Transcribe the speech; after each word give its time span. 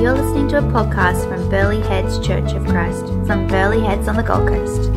You're 0.00 0.14
listening 0.14 0.46
to 0.50 0.58
a 0.58 0.62
podcast 0.62 1.28
from 1.28 1.48
Burleigh 1.50 1.80
Heads 1.80 2.24
Church 2.24 2.52
of 2.52 2.64
Christ 2.66 3.04
from 3.26 3.48
Burleigh 3.48 3.80
Heads 3.80 4.06
on 4.06 4.14
the 4.14 4.22
Gold 4.22 4.46
Coast. 4.46 4.90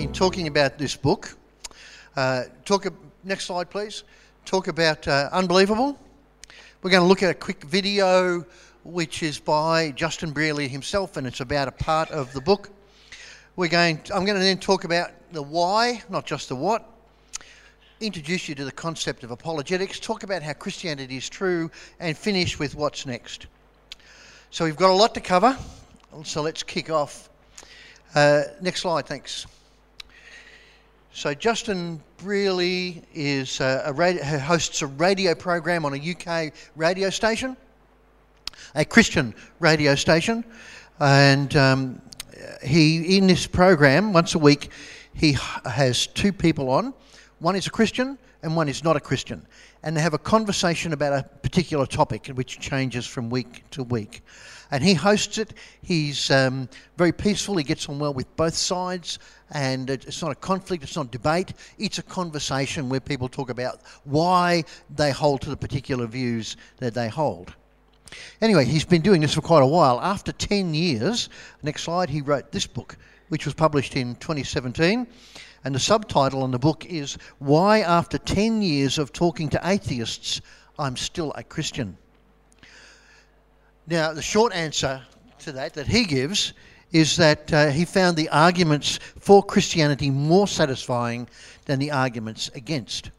in 0.00 0.10
talking 0.14 0.46
about 0.46 0.78
this 0.78 0.96
book, 0.96 1.36
uh, 2.16 2.44
talk. 2.64 2.86
Next 3.22 3.44
slide, 3.44 3.68
please. 3.68 4.04
Talk 4.46 4.68
about 4.68 5.06
uh, 5.06 5.28
unbelievable. 5.30 5.98
We're 6.82 6.90
going 6.90 7.02
to 7.02 7.06
look 7.06 7.22
at 7.22 7.30
a 7.30 7.34
quick 7.34 7.62
video, 7.64 8.46
which 8.82 9.22
is 9.22 9.38
by 9.38 9.90
Justin 9.90 10.30
Brierley 10.30 10.68
himself, 10.68 11.18
and 11.18 11.26
it's 11.26 11.40
about 11.40 11.68
a 11.68 11.72
part 11.72 12.10
of 12.10 12.32
the 12.32 12.40
book. 12.40 12.70
We're 13.56 13.68
going. 13.68 14.00
I'm 14.06 14.24
going 14.24 14.38
to 14.38 14.44
then 14.44 14.56
talk 14.56 14.84
about 14.84 15.10
the 15.32 15.42
why, 15.42 16.02
not 16.08 16.24
just 16.24 16.48
the 16.48 16.56
what. 16.56 16.93
Introduce 18.00 18.48
you 18.48 18.56
to 18.56 18.64
the 18.64 18.72
concept 18.72 19.22
of 19.22 19.30
apologetics. 19.30 20.00
Talk 20.00 20.24
about 20.24 20.42
how 20.42 20.52
Christianity 20.52 21.16
is 21.16 21.28
true, 21.28 21.70
and 22.00 22.18
finish 22.18 22.58
with 22.58 22.74
what's 22.74 23.06
next. 23.06 23.46
So 24.50 24.64
we've 24.64 24.76
got 24.76 24.90
a 24.90 24.94
lot 24.94 25.14
to 25.14 25.20
cover. 25.20 25.56
So 26.24 26.42
let's 26.42 26.64
kick 26.64 26.90
off. 26.90 27.28
Uh, 28.14 28.42
next 28.60 28.80
slide, 28.82 29.06
thanks. 29.06 29.46
So 31.12 31.34
Justin 31.34 32.02
Brierley 32.16 33.02
is 33.14 33.60
uh, 33.60 33.82
a 33.84 33.92
radio, 33.92 34.24
hosts 34.38 34.82
a 34.82 34.88
radio 34.88 35.32
program 35.32 35.84
on 35.84 35.94
a 35.94 35.96
UK 35.96 36.52
radio 36.74 37.10
station, 37.10 37.56
a 38.74 38.84
Christian 38.84 39.32
radio 39.60 39.94
station, 39.94 40.44
and 40.98 41.54
um, 41.54 42.02
he 42.64 43.16
in 43.16 43.28
this 43.28 43.46
program 43.46 44.12
once 44.12 44.34
a 44.34 44.38
week 44.38 44.70
he 45.14 45.38
has 45.64 46.08
two 46.08 46.32
people 46.32 46.68
on. 46.70 46.92
One 47.38 47.56
is 47.56 47.66
a 47.66 47.70
Christian 47.70 48.18
and 48.42 48.56
one 48.56 48.68
is 48.68 48.84
not 48.84 48.96
a 48.96 49.00
Christian, 49.00 49.46
and 49.82 49.96
they 49.96 50.02
have 50.02 50.12
a 50.12 50.18
conversation 50.18 50.92
about 50.92 51.14
a 51.14 51.22
particular 51.22 51.86
topic, 51.86 52.26
which 52.26 52.60
changes 52.60 53.06
from 53.06 53.30
week 53.30 53.64
to 53.70 53.82
week 53.82 54.22
and 54.74 54.82
he 54.82 54.94
hosts 54.94 55.38
it. 55.38 55.54
He's 55.82 56.32
um, 56.32 56.68
very 56.96 57.12
peaceful. 57.12 57.56
He 57.56 57.62
gets 57.62 57.88
on 57.88 58.00
well 58.00 58.12
with 58.12 58.34
both 58.36 58.54
sides, 58.54 59.20
and 59.52 59.88
it's 59.88 60.20
not 60.20 60.32
a 60.32 60.34
conflict. 60.34 60.82
It's 60.82 60.96
not 60.96 61.06
a 61.06 61.10
debate. 61.10 61.52
It's 61.78 61.98
a 61.98 62.02
conversation 62.02 62.88
where 62.88 62.98
people 62.98 63.28
talk 63.28 63.50
about 63.50 63.80
why 64.02 64.64
they 64.94 65.12
hold 65.12 65.42
to 65.42 65.50
the 65.50 65.56
particular 65.56 66.06
views 66.06 66.56
that 66.78 66.92
they 66.92 67.08
hold. 67.08 67.54
Anyway, 68.40 68.64
he's 68.64 68.84
been 68.84 69.02
doing 69.02 69.20
this 69.20 69.34
for 69.34 69.42
quite 69.42 69.62
a 69.62 69.66
while. 69.66 70.00
After 70.00 70.32
10 70.32 70.74
years, 70.74 71.28
next 71.62 71.82
slide, 71.82 72.10
he 72.10 72.20
wrote 72.20 72.50
this 72.50 72.66
book, 72.66 72.96
which 73.28 73.44
was 73.44 73.54
published 73.54 73.96
in 73.96 74.16
2017. 74.16 75.06
And 75.64 75.74
the 75.74 75.80
subtitle 75.80 76.42
on 76.42 76.50
the 76.50 76.58
book 76.58 76.84
is 76.84 77.16
Why, 77.38 77.80
After 77.80 78.18
10 78.18 78.60
Years 78.60 78.98
of 78.98 79.12
Talking 79.12 79.48
to 79.48 79.60
Atheists, 79.64 80.42
I'm 80.78 80.96
Still 80.96 81.32
a 81.36 81.42
Christian. 81.42 81.96
Now, 83.86 84.12
the 84.12 84.22
short 84.22 84.52
answer 84.52 85.02
to 85.40 85.52
that 85.52 85.74
that 85.74 85.86
he 85.86 86.04
gives 86.04 86.52
is 86.92 87.16
that 87.16 87.52
uh, 87.52 87.70
he 87.70 87.84
found 87.84 88.16
the 88.16 88.28
arguments 88.28 88.98
for 89.18 89.42
Christianity 89.42 90.10
more 90.10 90.46
satisfying 90.46 91.28
than 91.64 91.78
the 91.78 91.90
arguments 91.90 92.50
against. 92.54 93.10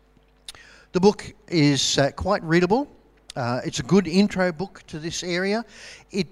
The 0.91 0.99
book 0.99 1.33
is 1.47 1.97
uh, 1.97 2.11
quite 2.11 2.43
readable. 2.43 2.87
Uh, 3.35 3.61
it's 3.65 3.79
a 3.79 3.83
good 3.83 4.07
intro 4.07 4.51
book 4.51 4.81
to 4.87 4.99
this 4.99 5.23
area. 5.23 5.65
It 6.11 6.27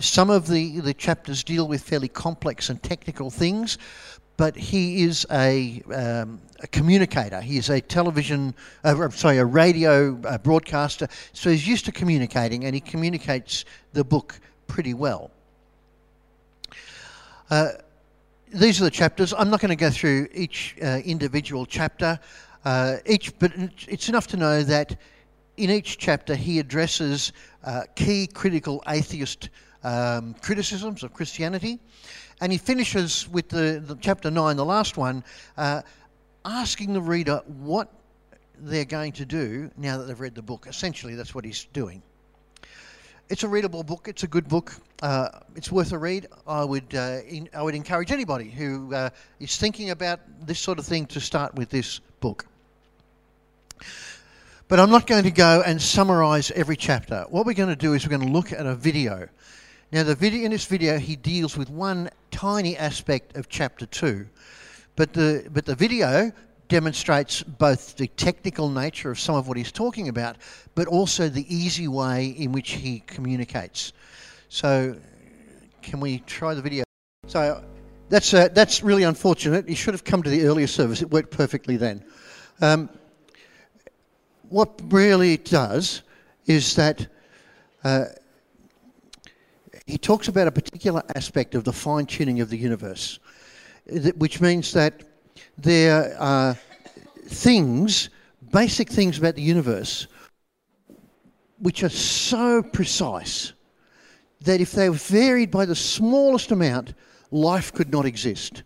some 0.00 0.30
of 0.30 0.48
the, 0.48 0.80
the 0.80 0.94
chapters 0.94 1.44
deal 1.44 1.68
with 1.68 1.82
fairly 1.82 2.08
complex 2.08 2.70
and 2.70 2.82
technical 2.82 3.30
things, 3.30 3.76
but 4.40 4.56
he 4.56 5.02
is 5.02 5.26
a, 5.30 5.82
um, 5.92 6.40
a 6.60 6.66
communicator. 6.68 7.42
He 7.42 7.58
is 7.58 7.68
a 7.68 7.78
television, 7.78 8.54
uh, 8.84 9.10
sorry, 9.10 9.36
a 9.36 9.44
radio 9.44 10.18
uh, 10.24 10.38
broadcaster. 10.38 11.08
So 11.34 11.50
he's 11.50 11.68
used 11.68 11.84
to 11.84 11.92
communicating, 11.92 12.64
and 12.64 12.74
he 12.74 12.80
communicates 12.80 13.66
the 13.92 14.02
book 14.02 14.40
pretty 14.66 14.94
well. 14.94 15.30
Uh, 17.50 17.72
these 18.48 18.80
are 18.80 18.84
the 18.84 18.90
chapters. 18.90 19.34
I'm 19.36 19.50
not 19.50 19.60
going 19.60 19.76
to 19.76 19.76
go 19.76 19.90
through 19.90 20.28
each 20.32 20.74
uh, 20.82 21.02
individual 21.04 21.66
chapter. 21.66 22.18
Uh, 22.64 22.96
each, 23.04 23.38
but 23.40 23.52
it's 23.88 24.08
enough 24.08 24.26
to 24.28 24.38
know 24.38 24.62
that 24.62 24.96
in 25.58 25.68
each 25.68 25.98
chapter 25.98 26.34
he 26.34 26.58
addresses 26.58 27.34
uh, 27.64 27.82
key 27.94 28.26
critical 28.26 28.82
atheist 28.88 29.50
um, 29.82 30.34
criticisms 30.40 31.02
of 31.02 31.12
Christianity, 31.12 31.78
and 32.40 32.50
he 32.50 32.58
finishes 32.58 33.28
with 33.28 33.48
the, 33.48 33.82
the 33.84 33.96
chapter 33.96 34.30
nine, 34.30 34.56
the 34.56 34.64
last 34.64 34.96
one, 34.96 35.24
uh, 35.56 35.82
asking 36.44 36.92
the 36.92 37.00
reader 37.00 37.42
what 37.46 37.92
they're 38.58 38.84
going 38.84 39.12
to 39.12 39.24
do 39.24 39.70
now 39.76 39.98
that 39.98 40.04
they've 40.04 40.20
read 40.20 40.34
the 40.34 40.42
book. 40.42 40.66
Essentially, 40.68 41.14
that's 41.14 41.34
what 41.34 41.44
he's 41.44 41.64
doing. 41.72 42.02
It's 43.28 43.44
a 43.44 43.48
readable 43.48 43.84
book. 43.84 44.08
It's 44.08 44.24
a 44.24 44.26
good 44.26 44.48
book. 44.48 44.74
Uh, 45.02 45.28
it's 45.54 45.70
worth 45.70 45.92
a 45.92 45.98
read. 45.98 46.26
I 46.46 46.64
would 46.64 46.94
uh, 46.94 47.18
in, 47.28 47.48
I 47.54 47.62
would 47.62 47.76
encourage 47.76 48.10
anybody 48.10 48.50
who 48.50 48.92
uh, 48.92 49.10
is 49.38 49.56
thinking 49.56 49.90
about 49.90 50.20
this 50.46 50.58
sort 50.58 50.78
of 50.78 50.84
thing 50.84 51.06
to 51.06 51.20
start 51.20 51.54
with 51.54 51.70
this 51.70 52.00
book. 52.20 52.46
But 54.66 54.80
I'm 54.80 54.90
not 54.90 55.06
going 55.06 55.24
to 55.24 55.30
go 55.30 55.62
and 55.64 55.80
summarise 55.80 56.50
every 56.52 56.76
chapter. 56.76 57.24
What 57.28 57.46
we're 57.46 57.54
going 57.54 57.70
to 57.70 57.76
do 57.76 57.94
is 57.94 58.04
we're 58.04 58.16
going 58.16 58.28
to 58.28 58.32
look 58.32 58.52
at 58.52 58.66
a 58.66 58.74
video. 58.74 59.28
Now, 59.92 60.04
the 60.04 60.14
video 60.14 60.44
in 60.44 60.52
this 60.52 60.64
video, 60.64 60.98
he 60.98 61.16
deals 61.16 61.56
with 61.56 61.70
one 61.70 62.10
tiny 62.40 62.74
aspect 62.78 63.36
of 63.36 63.50
chapter 63.50 63.84
two, 63.84 64.26
but 64.96 65.12
the 65.12 65.46
but 65.52 65.66
the 65.66 65.74
video 65.74 66.32
demonstrates 66.68 67.42
both 67.42 67.96
the 67.96 68.06
technical 68.16 68.70
nature 68.70 69.10
of 69.10 69.20
some 69.20 69.34
of 69.34 69.46
what 69.46 69.58
he's 69.58 69.70
talking 69.70 70.08
about, 70.08 70.36
but 70.74 70.88
also 70.88 71.28
the 71.28 71.44
easy 71.54 71.86
way 71.86 72.28
in 72.38 72.50
which 72.50 72.70
he 72.70 73.00
communicates. 73.00 73.92
So, 74.48 74.96
can 75.82 76.00
we 76.00 76.20
try 76.20 76.54
the 76.54 76.62
video? 76.62 76.82
So, 77.26 77.62
that's 78.08 78.32
uh, 78.32 78.48
that's 78.54 78.82
really 78.82 79.02
unfortunate. 79.02 79.68
You 79.68 79.76
should 79.76 79.92
have 79.92 80.04
come 80.04 80.22
to 80.22 80.30
the 80.30 80.46
earlier 80.46 80.66
service. 80.66 81.02
It 81.02 81.10
worked 81.10 81.32
perfectly 81.32 81.76
then. 81.76 82.02
Um, 82.62 82.88
what 84.48 84.80
really 84.88 85.36
does 85.36 86.00
is 86.46 86.74
that 86.76 87.06
uh, 87.84 88.06
he 89.90 89.98
talks 89.98 90.28
about 90.28 90.46
a 90.46 90.52
particular 90.52 91.02
aspect 91.14 91.54
of 91.54 91.64
the 91.64 91.72
fine 91.72 92.06
tuning 92.06 92.40
of 92.40 92.50
the 92.50 92.56
universe, 92.56 93.18
which 94.16 94.40
means 94.40 94.72
that 94.72 95.02
there 95.58 96.16
are 96.18 96.56
things, 97.24 98.10
basic 98.52 98.88
things 98.90 99.18
about 99.18 99.34
the 99.34 99.42
universe, 99.42 100.06
which 101.58 101.82
are 101.82 101.90
so 101.90 102.62
precise 102.62 103.52
that 104.42 104.60
if 104.60 104.72
they 104.72 104.88
were 104.88 104.96
varied 104.96 105.50
by 105.50 105.66
the 105.66 105.74
smallest 105.74 106.50
amount, 106.50 106.94
life 107.30 107.72
could 107.72 107.90
not 107.90 108.06
exist. 108.06 108.62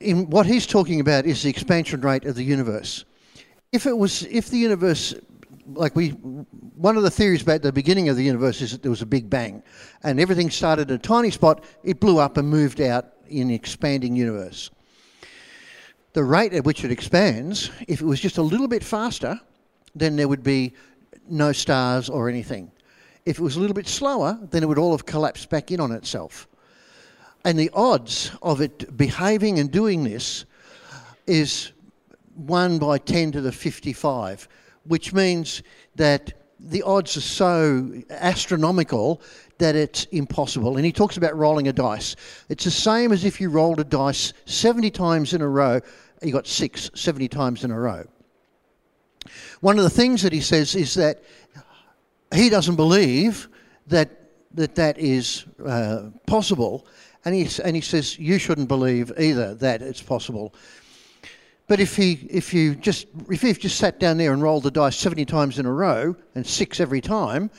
In 0.00 0.28
what 0.28 0.46
he's 0.46 0.66
talking 0.66 1.00
about 1.00 1.26
is 1.26 1.42
the 1.42 1.50
expansion 1.50 2.00
rate 2.00 2.24
of 2.24 2.34
the 2.34 2.44
universe 2.44 3.04
if 3.72 3.86
it 3.86 3.96
was 3.96 4.22
if 4.24 4.50
the 4.50 4.58
universe 4.58 5.14
like 5.74 5.94
we 5.94 6.10
one 6.10 6.96
of 6.96 7.02
the 7.02 7.10
theories 7.10 7.42
about 7.42 7.62
the 7.62 7.72
beginning 7.72 8.08
of 8.08 8.16
the 8.16 8.24
universe 8.24 8.60
is 8.60 8.72
that 8.72 8.82
there 8.82 8.90
was 8.90 9.02
a 9.02 9.06
big 9.06 9.30
bang 9.30 9.62
and 10.02 10.18
everything 10.18 10.50
started 10.50 10.90
in 10.90 10.96
a 10.96 10.98
tiny 10.98 11.30
spot. 11.30 11.64
It 11.84 12.00
blew 12.00 12.18
up 12.18 12.36
and 12.36 12.48
moved 12.48 12.80
out 12.80 13.12
in 13.28 13.48
the 13.48 13.54
expanding 13.54 14.16
universe. 14.16 14.70
The 16.12 16.24
rate 16.24 16.52
at 16.52 16.64
which 16.64 16.84
it 16.84 16.90
expands 16.90 17.70
if 17.88 18.00
it 18.00 18.04
was 18.04 18.20
just 18.20 18.38
a 18.38 18.42
little 18.42 18.68
bit 18.68 18.84
faster 18.84 19.40
then 19.94 20.16
there 20.16 20.28
would 20.28 20.42
be 20.42 20.72
no 21.28 21.52
stars 21.52 22.08
or 22.08 22.28
anything. 22.28 22.70
If 23.24 23.38
it 23.38 23.42
was 23.42 23.56
a 23.56 23.60
little 23.60 23.74
bit 23.74 23.88
slower 23.88 24.38
then 24.50 24.62
it 24.62 24.66
would 24.66 24.78
all 24.78 24.92
have 24.92 25.06
collapsed 25.06 25.48
back 25.48 25.70
in 25.70 25.80
on 25.80 25.92
itself. 25.92 26.48
And 27.44 27.58
the 27.58 27.70
odds 27.74 28.30
of 28.42 28.60
it 28.60 28.96
behaving 28.96 29.58
and 29.58 29.70
doing 29.70 30.04
this 30.04 30.44
is 31.26 31.72
1 32.34 32.78
by 32.78 32.98
10 32.98 33.32
to 33.32 33.40
the 33.40 33.52
55, 33.52 34.48
which 34.84 35.12
means 35.12 35.62
that 35.96 36.32
the 36.58 36.82
odds 36.82 37.16
are 37.16 37.22
so 37.22 37.92
astronomical 38.10 39.20
that 39.58 39.74
it's 39.76 40.04
impossible. 40.06 40.76
And 40.76 40.84
he 40.84 40.92
talks 40.92 41.16
about 41.16 41.36
rolling 41.36 41.68
a 41.68 41.72
dice. 41.72 42.16
It's 42.48 42.64
the 42.64 42.70
same 42.70 43.12
as 43.12 43.24
if 43.24 43.40
you 43.40 43.50
rolled 43.50 43.80
a 43.80 43.84
dice 43.84 44.32
70 44.46 44.90
times 44.90 45.34
in 45.34 45.40
a 45.40 45.48
row, 45.48 45.80
you 46.22 46.32
got 46.32 46.46
six 46.46 46.90
70 46.94 47.28
times 47.28 47.64
in 47.64 47.70
a 47.70 47.78
row. 47.78 48.04
One 49.60 49.78
of 49.78 49.84
the 49.84 49.90
things 49.90 50.22
that 50.22 50.32
he 50.32 50.40
says 50.40 50.74
is 50.74 50.94
that 50.94 51.22
he 52.34 52.48
doesn't 52.48 52.76
believe 52.76 53.48
that 53.88 54.10
that, 54.54 54.74
that 54.74 54.98
is 54.98 55.44
uh, 55.64 56.10
possible. 56.26 56.86
And 57.24 57.34
he, 57.34 57.48
and 57.62 57.76
he 57.76 57.82
says, 57.82 58.18
You 58.18 58.38
shouldn't 58.38 58.68
believe 58.68 59.12
either 59.18 59.54
that 59.54 59.82
it's 59.82 60.02
possible. 60.02 60.54
But 61.72 61.80
if 61.80 61.96
he, 61.96 62.28
if 62.28 62.52
you 62.52 62.74
just, 62.74 63.06
if 63.30 63.42
you've 63.42 63.58
just 63.58 63.78
sat 63.78 63.98
down 63.98 64.18
there 64.18 64.34
and 64.34 64.42
rolled 64.42 64.64
the 64.64 64.70
dice 64.70 64.94
70 64.94 65.24
times 65.24 65.58
in 65.58 65.64
a 65.64 65.72
row 65.72 66.14
and 66.34 66.46
six 66.46 66.80
every 66.80 67.00
time, 67.00 67.50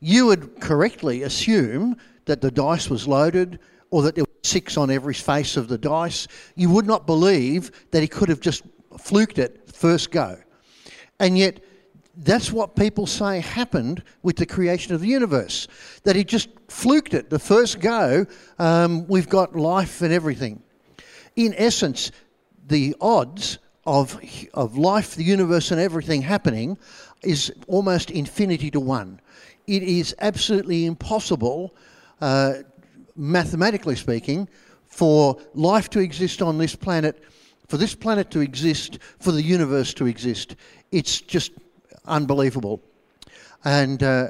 you 0.00 0.26
would 0.26 0.60
correctly 0.60 1.22
assume 1.22 1.96
that 2.24 2.40
the 2.40 2.50
dice 2.50 2.90
was 2.90 3.06
loaded 3.06 3.60
or 3.92 4.02
that 4.02 4.16
there 4.16 4.24
were 4.24 4.30
six 4.42 4.76
on 4.76 4.90
every 4.90 5.14
face 5.14 5.56
of 5.56 5.68
the 5.68 5.78
dice. 5.78 6.26
You 6.56 6.68
would 6.70 6.84
not 6.84 7.06
believe 7.06 7.70
that 7.92 8.02
he 8.02 8.08
could 8.08 8.28
have 8.28 8.40
just 8.40 8.64
fluked 8.98 9.38
it 9.38 9.70
first 9.72 10.10
go. 10.10 10.36
And 11.20 11.38
yet, 11.38 11.62
that's 12.16 12.50
what 12.50 12.74
people 12.74 13.06
say 13.06 13.38
happened 13.38 14.02
with 14.24 14.34
the 14.34 14.46
creation 14.46 14.96
of 14.96 15.00
the 15.00 15.06
universe. 15.06 15.68
That 16.02 16.16
he 16.16 16.24
just 16.24 16.48
fluked 16.66 17.14
it. 17.14 17.30
The 17.30 17.38
first 17.38 17.78
go, 17.78 18.26
um, 18.58 19.06
we've 19.06 19.28
got 19.28 19.54
life 19.54 20.02
and 20.02 20.12
everything. 20.12 20.60
In 21.36 21.54
essence, 21.56 22.10
the 22.70 22.96
odds 23.00 23.58
of, 23.84 24.18
of 24.54 24.78
life, 24.78 25.14
the 25.14 25.24
universe, 25.24 25.70
and 25.70 25.80
everything 25.80 26.22
happening 26.22 26.78
is 27.22 27.52
almost 27.66 28.10
infinity 28.10 28.70
to 28.70 28.80
one. 28.80 29.20
It 29.66 29.82
is 29.82 30.14
absolutely 30.20 30.86
impossible, 30.86 31.74
uh, 32.20 32.54
mathematically 33.16 33.96
speaking, 33.96 34.48
for 34.86 35.36
life 35.54 35.90
to 35.90 36.00
exist 36.00 36.40
on 36.40 36.58
this 36.58 36.74
planet, 36.74 37.22
for 37.68 37.76
this 37.76 37.94
planet 37.94 38.30
to 38.30 38.40
exist, 38.40 38.98
for 39.18 39.32
the 39.32 39.42
universe 39.42 39.92
to 39.94 40.06
exist. 40.06 40.56
It's 40.90 41.20
just 41.20 41.52
unbelievable. 42.06 42.80
And 43.64 44.02
uh, 44.02 44.28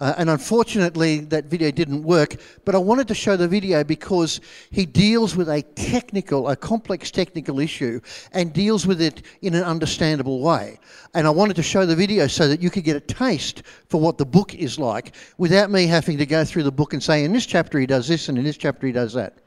uh, 0.00 0.14
and 0.16 0.30
unfortunately, 0.30 1.20
that 1.20 1.44
video 1.44 1.70
didn't 1.70 2.02
work. 2.02 2.36
But 2.64 2.74
I 2.74 2.78
wanted 2.78 3.06
to 3.08 3.14
show 3.14 3.36
the 3.36 3.46
video 3.46 3.84
because 3.84 4.40
he 4.70 4.86
deals 4.86 5.36
with 5.36 5.48
a 5.48 5.62
technical, 5.62 6.48
a 6.48 6.56
complex 6.56 7.10
technical 7.10 7.60
issue, 7.60 8.00
and 8.32 8.52
deals 8.52 8.86
with 8.86 9.00
it 9.02 9.22
in 9.42 9.54
an 9.54 9.62
understandable 9.62 10.40
way. 10.40 10.78
And 11.14 11.26
I 11.26 11.30
wanted 11.30 11.56
to 11.56 11.62
show 11.62 11.84
the 11.84 11.96
video 11.96 12.26
so 12.26 12.48
that 12.48 12.62
you 12.62 12.70
could 12.70 12.84
get 12.84 12.96
a 12.96 13.00
taste 13.00 13.62
for 13.88 14.00
what 14.00 14.16
the 14.16 14.26
book 14.26 14.54
is 14.54 14.78
like 14.78 15.14
without 15.38 15.70
me 15.70 15.86
having 15.86 16.16
to 16.18 16.26
go 16.26 16.44
through 16.44 16.62
the 16.62 16.72
book 16.72 16.94
and 16.94 17.02
say, 17.02 17.24
in 17.24 17.32
this 17.32 17.46
chapter 17.46 17.78
he 17.78 17.86
does 17.86 18.08
this, 18.08 18.28
and 18.28 18.38
in 18.38 18.44
this 18.44 18.56
chapter 18.56 18.86
he 18.86 18.92
does 18.92 19.12
that. 19.12 19.38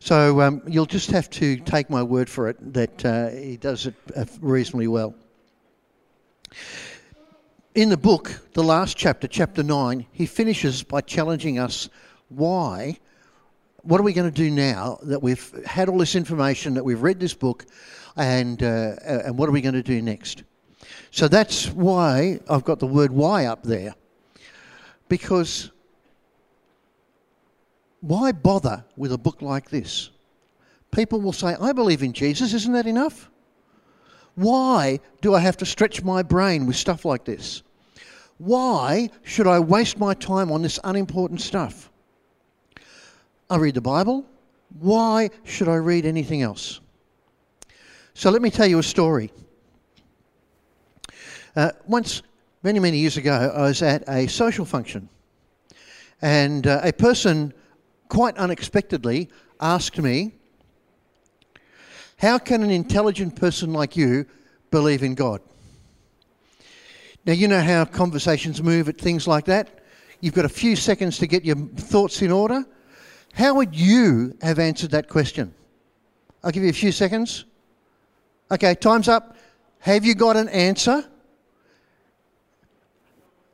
So 0.00 0.40
um, 0.42 0.62
you'll 0.66 0.86
just 0.86 1.10
have 1.10 1.28
to 1.30 1.56
take 1.56 1.90
my 1.90 2.02
word 2.02 2.28
for 2.28 2.48
it 2.48 2.72
that 2.72 3.04
uh, 3.04 3.30
he 3.30 3.56
does 3.56 3.86
it 3.86 3.94
uh, 4.16 4.26
reasonably 4.40 4.86
well 4.86 5.14
in 7.78 7.90
the 7.90 7.96
book, 7.96 8.32
the 8.54 8.62
last 8.64 8.96
chapter, 8.96 9.28
chapter 9.28 9.62
9, 9.62 10.04
he 10.10 10.26
finishes 10.26 10.82
by 10.82 11.00
challenging 11.00 11.60
us 11.60 11.88
why, 12.28 12.98
what 13.82 14.00
are 14.00 14.02
we 14.02 14.12
going 14.12 14.28
to 14.28 14.36
do 14.36 14.50
now 14.50 14.98
that 15.04 15.22
we've 15.22 15.64
had 15.64 15.88
all 15.88 15.98
this 15.98 16.16
information, 16.16 16.74
that 16.74 16.84
we've 16.84 17.00
read 17.00 17.20
this 17.20 17.34
book, 17.34 17.66
and, 18.16 18.64
uh, 18.64 18.96
and 19.04 19.38
what 19.38 19.48
are 19.48 19.52
we 19.52 19.60
going 19.60 19.76
to 19.76 19.82
do 19.84 20.02
next? 20.02 20.42
So 21.12 21.28
that's 21.28 21.68
why 21.68 22.40
I've 22.50 22.64
got 22.64 22.80
the 22.80 22.86
word 22.88 23.12
why 23.12 23.44
up 23.44 23.62
there. 23.62 23.94
Because 25.08 25.70
why 28.00 28.32
bother 28.32 28.84
with 28.96 29.12
a 29.12 29.18
book 29.18 29.40
like 29.40 29.70
this? 29.70 30.10
People 30.90 31.20
will 31.20 31.32
say, 31.32 31.54
I 31.60 31.72
believe 31.72 32.02
in 32.02 32.12
Jesus, 32.12 32.54
isn't 32.54 32.72
that 32.72 32.88
enough? 32.88 33.30
Why 34.34 34.98
do 35.20 35.32
I 35.32 35.38
have 35.38 35.58
to 35.58 35.64
stretch 35.64 36.02
my 36.02 36.24
brain 36.24 36.66
with 36.66 36.74
stuff 36.74 37.04
like 37.04 37.24
this? 37.24 37.62
Why 38.38 39.10
should 39.24 39.46
I 39.46 39.58
waste 39.58 39.98
my 39.98 40.14
time 40.14 40.50
on 40.50 40.62
this 40.62 40.78
unimportant 40.84 41.40
stuff? 41.40 41.90
I 43.50 43.56
read 43.56 43.74
the 43.74 43.80
Bible. 43.80 44.24
Why 44.78 45.30
should 45.44 45.68
I 45.68 45.76
read 45.76 46.06
anything 46.06 46.42
else? 46.42 46.80
So 48.14 48.30
let 48.30 48.42
me 48.42 48.50
tell 48.50 48.66
you 48.66 48.78
a 48.78 48.82
story. 48.82 49.32
Uh, 51.56 51.72
once, 51.86 52.22
many, 52.62 52.78
many 52.78 52.98
years 52.98 53.16
ago, 53.16 53.32
I 53.32 53.62
was 53.62 53.82
at 53.82 54.04
a 54.08 54.26
social 54.28 54.64
function, 54.64 55.08
and 56.22 56.66
uh, 56.66 56.80
a 56.84 56.92
person 56.92 57.52
quite 58.08 58.36
unexpectedly 58.36 59.28
asked 59.60 59.98
me, 59.98 60.34
How 62.18 62.38
can 62.38 62.62
an 62.62 62.70
intelligent 62.70 63.34
person 63.34 63.72
like 63.72 63.96
you 63.96 64.26
believe 64.70 65.02
in 65.02 65.14
God? 65.14 65.40
Now, 67.28 67.34
you 67.34 67.46
know 67.46 67.60
how 67.60 67.84
conversations 67.84 68.62
move 68.62 68.88
at 68.88 68.96
things 68.96 69.28
like 69.28 69.44
that. 69.44 69.80
You've 70.22 70.32
got 70.32 70.46
a 70.46 70.48
few 70.48 70.74
seconds 70.74 71.18
to 71.18 71.26
get 71.26 71.44
your 71.44 71.56
thoughts 71.56 72.22
in 72.22 72.32
order. 72.32 72.64
How 73.34 73.52
would 73.56 73.76
you 73.76 74.34
have 74.40 74.58
answered 74.58 74.92
that 74.92 75.10
question? 75.10 75.52
I'll 76.42 76.52
give 76.52 76.62
you 76.62 76.70
a 76.70 76.72
few 76.72 76.90
seconds. 76.90 77.44
Okay, 78.50 78.74
time's 78.74 79.08
up. 79.08 79.36
Have 79.80 80.06
you 80.06 80.14
got 80.14 80.38
an 80.38 80.48
answer? 80.48 81.04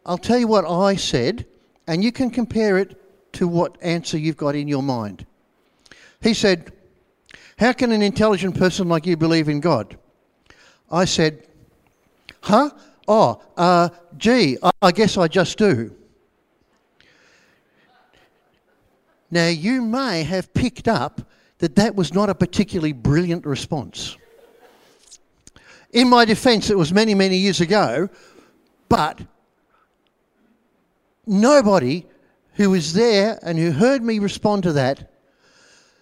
I'll 0.07 0.19
tell 0.19 0.39
you 0.39 0.47
what 0.47 0.65
I 0.65 0.95
said, 0.95 1.45
and 1.89 2.05
you 2.05 2.13
can 2.13 2.31
compare 2.31 2.79
it 2.79 2.97
to 3.33 3.49
what 3.49 3.77
answer 3.83 4.17
you've 4.17 4.37
got 4.37 4.55
in 4.55 4.69
your 4.69 4.85
mind. 4.85 5.27
He 6.21 6.33
said, 6.33 6.73
How 7.59 7.73
can 7.73 7.91
an 7.91 8.03
intelligent 8.03 8.57
person 8.57 8.89
like 8.89 9.05
you 9.05 9.17
believe 9.17 9.49
in 9.49 9.59
God? 9.59 9.99
I 10.93 11.07
said, 11.07 11.49
Huh? 12.41 12.71
Oh, 13.07 13.43
uh, 13.57 13.91
gee, 14.17 14.57
I, 14.63 14.71
I 14.83 14.93
guess 14.93 15.17
I 15.17 15.29
just 15.29 15.59
do. 15.59 15.95
Now, 19.31 19.49
you 19.49 19.83
may 19.83 20.23
have 20.23 20.55
picked 20.55 20.89
up 20.89 21.21
that 21.59 21.77
that 21.77 21.95
was 21.95 22.15
not 22.15 22.31
a 22.31 22.35
particularly 22.35 22.93
brilliant 22.93 23.47
response. 23.47 24.17
In 25.93 26.09
my 26.09 26.25
defense, 26.25 26.71
it 26.71 26.79
was 26.79 26.93
many, 26.93 27.15
many 27.15 27.37
years 27.37 27.61
ago, 27.61 28.09
but 28.89 29.21
nobody 31.27 32.07
who 32.55 32.71
was 32.71 32.93
there 32.93 33.39
and 33.43 33.59
who 33.59 33.71
heard 33.71 34.03
me 34.03 34.19
respond 34.19 34.63
to 34.65 34.73
that 34.73 35.11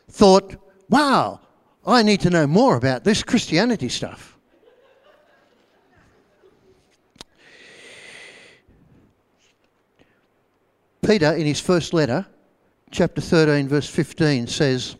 thought, 0.08 0.56
wow, 0.88 1.40
I 1.86 2.02
need 2.02 2.20
to 2.20 2.30
know 2.30 2.46
more 2.46 2.76
about 2.76 3.04
this 3.04 3.22
Christianity 3.22 3.88
stuff. 3.88 4.31
Peter, 11.12 11.34
in 11.34 11.44
his 11.44 11.60
first 11.60 11.92
letter, 11.92 12.24
chapter 12.90 13.20
13, 13.20 13.68
verse 13.68 13.86
15, 13.86 14.46
says, 14.46 14.96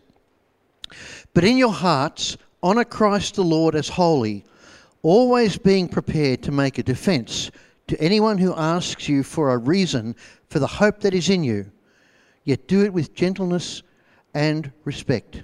But 1.33 1.43
in 1.43 1.57
your 1.57 1.71
hearts, 1.71 2.37
honour 2.61 2.85
Christ 2.85 3.33
the 3.33 3.43
Lord 3.43 3.73
as 3.73 3.89
holy, 3.89 4.45
always 5.01 5.57
being 5.57 5.87
prepared 5.87 6.43
to 6.43 6.51
make 6.51 6.77
a 6.77 6.83
defence 6.83 7.49
to 7.87 7.99
anyone 7.99 8.37
who 8.37 8.53
asks 8.53 9.09
you 9.09 9.23
for 9.23 9.49
a 9.49 9.57
reason 9.57 10.15
for 10.51 10.59
the 10.59 10.67
hope 10.67 10.99
that 10.99 11.15
is 11.15 11.29
in 11.29 11.43
you, 11.43 11.71
yet 12.43 12.67
do 12.67 12.85
it 12.85 12.93
with 12.93 13.15
gentleness 13.15 13.81
and 14.35 14.71
respect. 14.83 15.41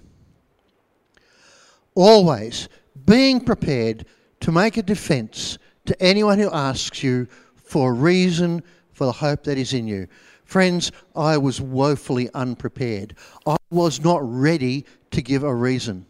Always 1.95 2.69
being 3.07 3.41
prepared 3.43 4.05
to 4.41 4.51
make 4.51 4.77
a 4.77 4.83
defence 4.83 5.57
to 5.85 5.99
anyone 5.99 6.37
who 6.37 6.51
asks 6.51 7.01
you 7.01 7.27
for 7.55 7.89
a 7.89 7.93
reason 7.93 8.61
for 8.93 9.05
the 9.05 9.11
hope 9.11 9.45
that 9.45 9.57
is 9.57 9.73
in 9.73 9.87
you. 9.87 10.07
Friends, 10.49 10.91
I 11.15 11.37
was 11.37 11.61
woefully 11.61 12.27
unprepared. 12.33 13.13
I 13.45 13.57
was 13.69 14.03
not 14.03 14.19
ready 14.23 14.83
to 15.11 15.21
give 15.21 15.43
a 15.43 15.53
reason. 15.53 16.07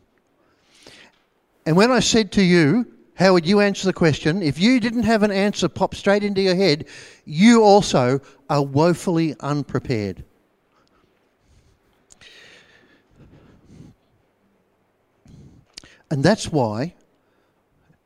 And 1.66 1.76
when 1.76 1.92
I 1.92 2.00
said 2.00 2.32
to 2.32 2.42
you, 2.42 2.90
how 3.16 3.34
would 3.34 3.46
you 3.46 3.60
answer 3.60 3.86
the 3.86 3.92
question? 3.92 4.42
If 4.42 4.58
you 4.58 4.80
didn't 4.80 5.04
have 5.04 5.24
an 5.24 5.32
answer 5.32 5.68
pop 5.68 5.94
straight 5.94 6.24
into 6.24 6.40
your 6.42 6.56
head, 6.56 6.86
you 7.26 7.64
also 7.64 8.22
are 8.50 8.64
woefully 8.64 9.36
unprepared. 9.42 10.24
And 16.10 16.24
that's 16.24 16.50
why, 16.50 16.94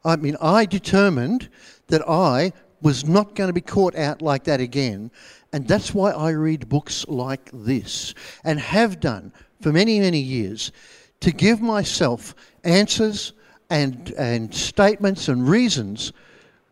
I 0.03 0.15
mean, 0.15 0.35
I 0.41 0.65
determined 0.65 1.47
that 1.89 2.01
I 2.09 2.53
was 2.81 3.05
not 3.05 3.35
going 3.35 3.49
to 3.49 3.53
be 3.53 3.61
caught 3.61 3.95
out 3.95 4.23
like 4.23 4.45
that 4.45 4.59
again. 4.59 5.11
And 5.53 5.67
that's 5.67 5.93
why 5.93 6.11
I 6.11 6.31
read 6.31 6.67
books 6.67 7.05
like 7.07 7.51
this 7.53 8.15
and 8.43 8.59
have 8.59 8.99
done 8.99 9.31
for 9.61 9.71
many, 9.71 9.99
many 9.99 10.19
years 10.19 10.71
to 11.19 11.31
give 11.31 11.61
myself 11.61 12.35
answers 12.63 13.33
and, 13.69 14.11
and 14.17 14.53
statements 14.53 15.27
and 15.27 15.47
reasons 15.47 16.11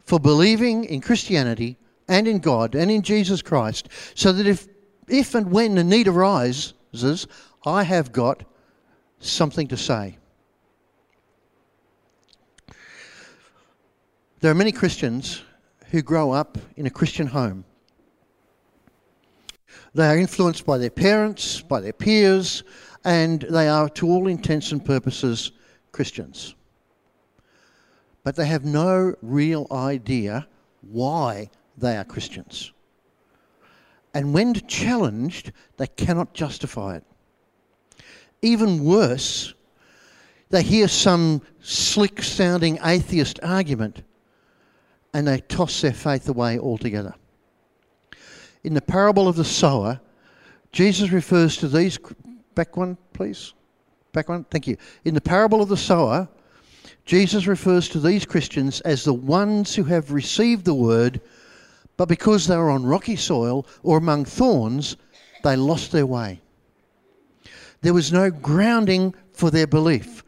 for 0.04 0.20
believing 0.20 0.84
in 0.86 1.00
Christianity 1.00 1.78
and 2.08 2.28
in 2.28 2.40
God 2.40 2.74
and 2.74 2.90
in 2.90 3.04
Jesus 3.04 3.44
Christ 3.44 3.88
so 4.16 4.34
that 4.34 4.48
if, 4.48 4.68
if 5.08 5.36
and 5.36 5.52
when 5.52 5.76
the 5.76 5.84
need 5.84 6.08
arises, 6.08 7.28
I 7.64 7.84
have 7.84 8.12
got 8.12 8.44
something 9.20 9.68
to 9.68 9.78
say. 9.78 10.18
There 14.40 14.50
are 14.50 14.56
many 14.56 14.72
Christians 14.72 15.44
who 15.92 16.02
grow 16.02 16.32
up 16.32 16.58
in 16.76 16.88
a 16.88 16.90
Christian 16.90 17.28
home 17.28 17.64
they 19.94 20.08
are 20.08 20.18
influenced 20.18 20.66
by 20.66 20.78
their 20.78 20.90
parents, 20.90 21.62
by 21.62 21.82
their 21.82 21.94
peers, 21.94 22.64
and 23.04 23.42
they 23.50 23.68
are, 23.68 23.90
to 23.90 24.08
all 24.08 24.28
intents 24.28 24.72
and 24.72 24.84
purposes, 24.84 25.52
Christians. 25.92 26.56
But 28.24 28.36
they 28.36 28.46
have 28.46 28.64
no 28.64 29.16
real 29.22 29.68
idea 29.72 30.48
why 30.82 31.50
they 31.78 31.98
are 31.98 32.04
Christians. 32.04 32.72
And 34.14 34.34
when 34.34 34.54
challenged, 34.54 35.52
they 35.78 35.88
cannot 35.88 36.34
justify 36.34 36.98
it. 36.98 37.04
Even 38.42 38.84
worse, 38.84 39.54
they 40.50 40.64
hear 40.64 40.88
some 40.88 41.42
slick 41.62 42.22
sounding 42.22 42.78
atheist 42.84 43.40
argument 43.42 44.04
and 45.14 45.28
they 45.28 45.40
toss 45.40 45.82
their 45.82 45.94
faith 45.94 46.28
away 46.28 46.60
altogether. 46.60 47.14
In 48.64 48.74
the 48.74 48.82
parable 48.82 49.28
of 49.28 49.36
the 49.36 49.46
sower, 49.46 50.00
Jesus 50.72 51.12
refers 51.12 51.58
to 51.58 51.68
these. 51.68 51.98
Back 52.56 52.78
one, 52.78 52.98
please. 53.14 53.54
Back 54.12 54.30
one. 54.30 54.44
Thank 54.46 54.68
you. 54.68 54.78
In 55.06 55.14
the 55.14 55.22
parable 55.22 55.62
of 55.62 55.70
the 55.70 55.78
sower, 55.78 56.28
Jesus 57.06 57.48
refers 57.48 57.90
to 57.90 58.00
these 58.00 58.26
Christians 58.26 58.82
as 58.82 59.04
the 59.04 59.14
ones 59.14 59.76
who 59.76 59.84
have 59.84 60.12
received 60.12 60.66
the 60.66 60.74
word, 60.74 61.22
but 61.98 62.08
because 62.08 62.48
they 62.48 62.58
were 62.58 62.70
on 62.70 62.86
rocky 62.86 63.16
soil 63.16 63.66
or 63.84 63.98
among 63.98 64.26
thorns, 64.26 64.98
they 65.44 65.56
lost 65.56 65.92
their 65.92 66.06
way. 66.06 66.42
There 67.82 67.94
was 67.94 68.12
no 68.12 68.30
grounding 68.30 69.16
for 69.34 69.50
their 69.50 69.68
belief, 69.68 70.24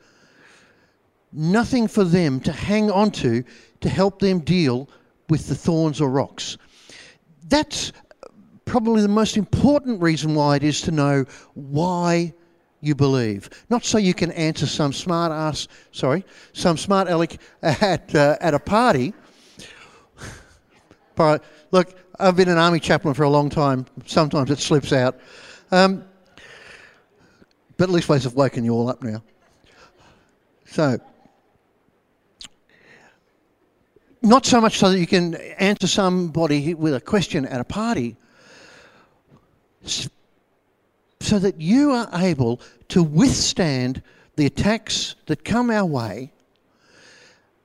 nothing 1.31 1.87
for 1.87 2.03
them 2.03 2.39
to 2.41 2.51
hang 2.51 2.89
on 2.89 3.11
to 3.11 3.43
to 3.81 3.89
help 3.89 4.19
them 4.19 4.39
deal 4.39 4.89
with 5.29 5.47
the 5.47 5.55
thorns 5.55 6.01
or 6.01 6.09
rocks. 6.09 6.57
That's 7.47 7.91
probably 8.65 9.01
the 9.01 9.07
most 9.07 9.37
important 9.37 10.01
reason 10.01 10.35
why 10.35 10.55
it 10.55 10.63
is 10.63 10.81
to 10.81 10.91
know 10.91 11.25
why 11.53 12.33
you 12.81 12.95
believe. 12.95 13.49
Not 13.69 13.85
so 13.85 13.97
you 13.97 14.13
can 14.13 14.31
answer 14.31 14.65
some 14.65 14.91
smart 14.91 15.31
ass, 15.31 15.67
sorry, 15.91 16.25
some 16.51 16.77
smart 16.77 17.07
aleck 17.07 17.37
at, 17.61 18.13
uh, 18.13 18.37
at 18.41 18.53
a 18.53 18.59
party. 18.59 19.13
but 21.15 21.43
look, 21.71 21.95
I've 22.19 22.35
been 22.35 22.49
an 22.49 22.57
army 22.57 22.79
chaplain 22.79 23.13
for 23.13 23.23
a 23.23 23.29
long 23.29 23.49
time. 23.49 23.85
Sometimes 24.05 24.51
it 24.51 24.59
slips 24.59 24.91
out. 24.91 25.19
Um, 25.71 26.03
but 27.77 27.85
at 27.85 27.89
least 27.89 28.09
I've 28.09 28.33
woken 28.33 28.63
you 28.63 28.73
all 28.73 28.89
up 28.89 29.01
now. 29.01 29.23
So, 30.65 30.99
not 34.21 34.45
so 34.45 34.61
much 34.61 34.77
so 34.77 34.91
that 34.91 34.99
you 34.99 35.07
can 35.07 35.35
answer 35.35 35.87
somebody 35.87 36.73
with 36.73 36.93
a 36.93 37.01
question 37.01 37.45
at 37.45 37.59
a 37.59 37.63
party, 37.63 38.15
so 39.83 41.39
that 41.39 41.59
you 41.59 41.91
are 41.91 42.09
able 42.13 42.59
to 42.89 43.03
withstand 43.03 44.01
the 44.35 44.45
attacks 44.45 45.15
that 45.27 45.43
come 45.45 45.69
our 45.69 45.85
way, 45.85 46.31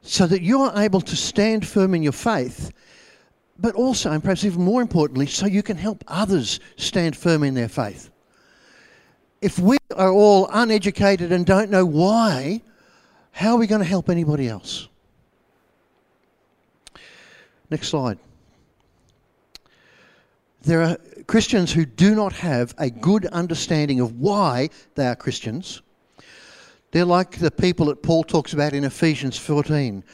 so 0.02 0.26
that 0.26 0.42
you 0.42 0.60
are 0.62 0.82
able 0.82 1.00
to 1.00 1.16
stand 1.16 1.66
firm 1.66 1.94
in 1.94 2.02
your 2.02 2.12
faith, 2.12 2.72
but 3.58 3.75
also, 3.75 4.12
and 4.12 4.22
perhaps 4.22 4.44
even 4.44 4.62
more 4.62 4.80
importantly, 4.80 5.26
so 5.26 5.46
you 5.46 5.62
can 5.62 5.76
help 5.76 6.04
others 6.06 6.60
stand 6.76 7.16
firm 7.16 7.42
in 7.42 7.54
their 7.54 7.68
faith. 7.68 8.10
If 9.40 9.58
we 9.58 9.76
are 9.96 10.10
all 10.10 10.48
uneducated 10.52 11.32
and 11.32 11.44
don't 11.44 11.70
know 11.70 11.84
why, 11.84 12.62
how 13.32 13.54
are 13.54 13.58
we 13.58 13.66
going 13.66 13.80
to 13.80 13.88
help 13.88 14.08
anybody 14.08 14.48
else? 14.48 14.88
Next 17.70 17.88
slide. 17.88 18.18
There 20.68 20.82
are 20.82 20.98
Christians 21.26 21.72
who 21.72 21.87
do 21.87 22.14
not 22.14 22.34
have 22.34 22.75
a 22.76 22.90
good 22.90 23.25
understanding 23.25 24.00
of 24.00 24.20
why 24.20 24.68
they 24.96 25.06
are 25.06 25.16
Christians. 25.16 25.80
They're 26.90 27.06
like 27.06 27.38
the 27.38 27.50
people 27.50 27.87
that 27.87 28.02
Paul 28.02 28.22
talks 28.22 28.52
about 28.52 28.75
in 28.75 28.84
Ephesians 28.84 29.38
14. 29.38 30.04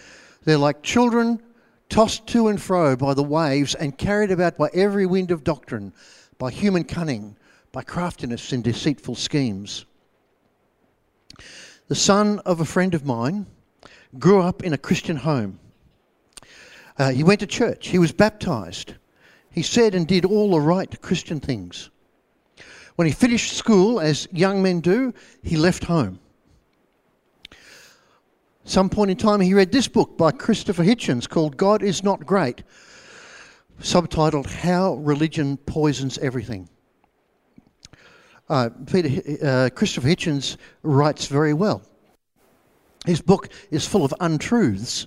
They're 0.44 0.56
like 0.56 0.84
children 0.84 1.42
tossed 1.88 2.28
to 2.28 2.46
and 2.46 2.62
fro 2.62 2.94
by 2.94 3.14
the 3.14 3.22
waves 3.24 3.74
and 3.74 3.98
carried 3.98 4.30
about 4.30 4.56
by 4.56 4.70
every 4.72 5.06
wind 5.06 5.32
of 5.32 5.42
doctrine, 5.42 5.92
by 6.38 6.52
human 6.52 6.84
cunning, 6.84 7.36
by 7.72 7.82
craftiness 7.82 8.52
and 8.52 8.62
deceitful 8.62 9.16
schemes. 9.16 9.86
The 11.88 11.96
son 11.96 12.38
of 12.46 12.60
a 12.60 12.64
friend 12.64 12.94
of 12.94 13.04
mine 13.04 13.46
grew 14.20 14.40
up 14.40 14.62
in 14.62 14.72
a 14.72 14.78
Christian 14.78 15.16
home. 15.16 15.58
Uh, 16.96 17.10
he 17.10 17.24
went 17.24 17.40
to 17.40 17.46
church, 17.48 17.88
he 17.88 17.98
was 17.98 18.12
baptized. 18.12 18.94
He 19.54 19.62
said 19.62 19.94
and 19.94 20.04
did 20.04 20.24
all 20.24 20.50
the 20.50 20.60
right 20.60 21.00
Christian 21.00 21.38
things. 21.38 21.90
When 22.96 23.06
he 23.06 23.12
finished 23.12 23.52
school, 23.52 24.00
as 24.00 24.26
young 24.32 24.60
men 24.60 24.80
do, 24.80 25.14
he 25.44 25.56
left 25.56 25.84
home. 25.84 26.18
Some 28.64 28.90
point 28.90 29.12
in 29.12 29.16
time, 29.16 29.40
he 29.40 29.54
read 29.54 29.70
this 29.70 29.86
book 29.86 30.18
by 30.18 30.32
Christopher 30.32 30.82
Hitchens 30.82 31.28
called 31.28 31.56
God 31.56 31.84
is 31.84 32.02
Not 32.02 32.26
Great, 32.26 32.64
subtitled 33.80 34.46
How 34.46 34.94
Religion 34.94 35.56
Poisons 35.56 36.18
Everything. 36.18 36.68
Uh, 38.48 38.70
Peter, 38.90 39.22
uh, 39.46 39.70
Christopher 39.72 40.08
Hitchens 40.08 40.56
writes 40.82 41.28
very 41.28 41.54
well. 41.54 41.80
His 43.06 43.20
book 43.20 43.50
is 43.70 43.86
full 43.86 44.04
of 44.04 44.12
untruths, 44.18 45.06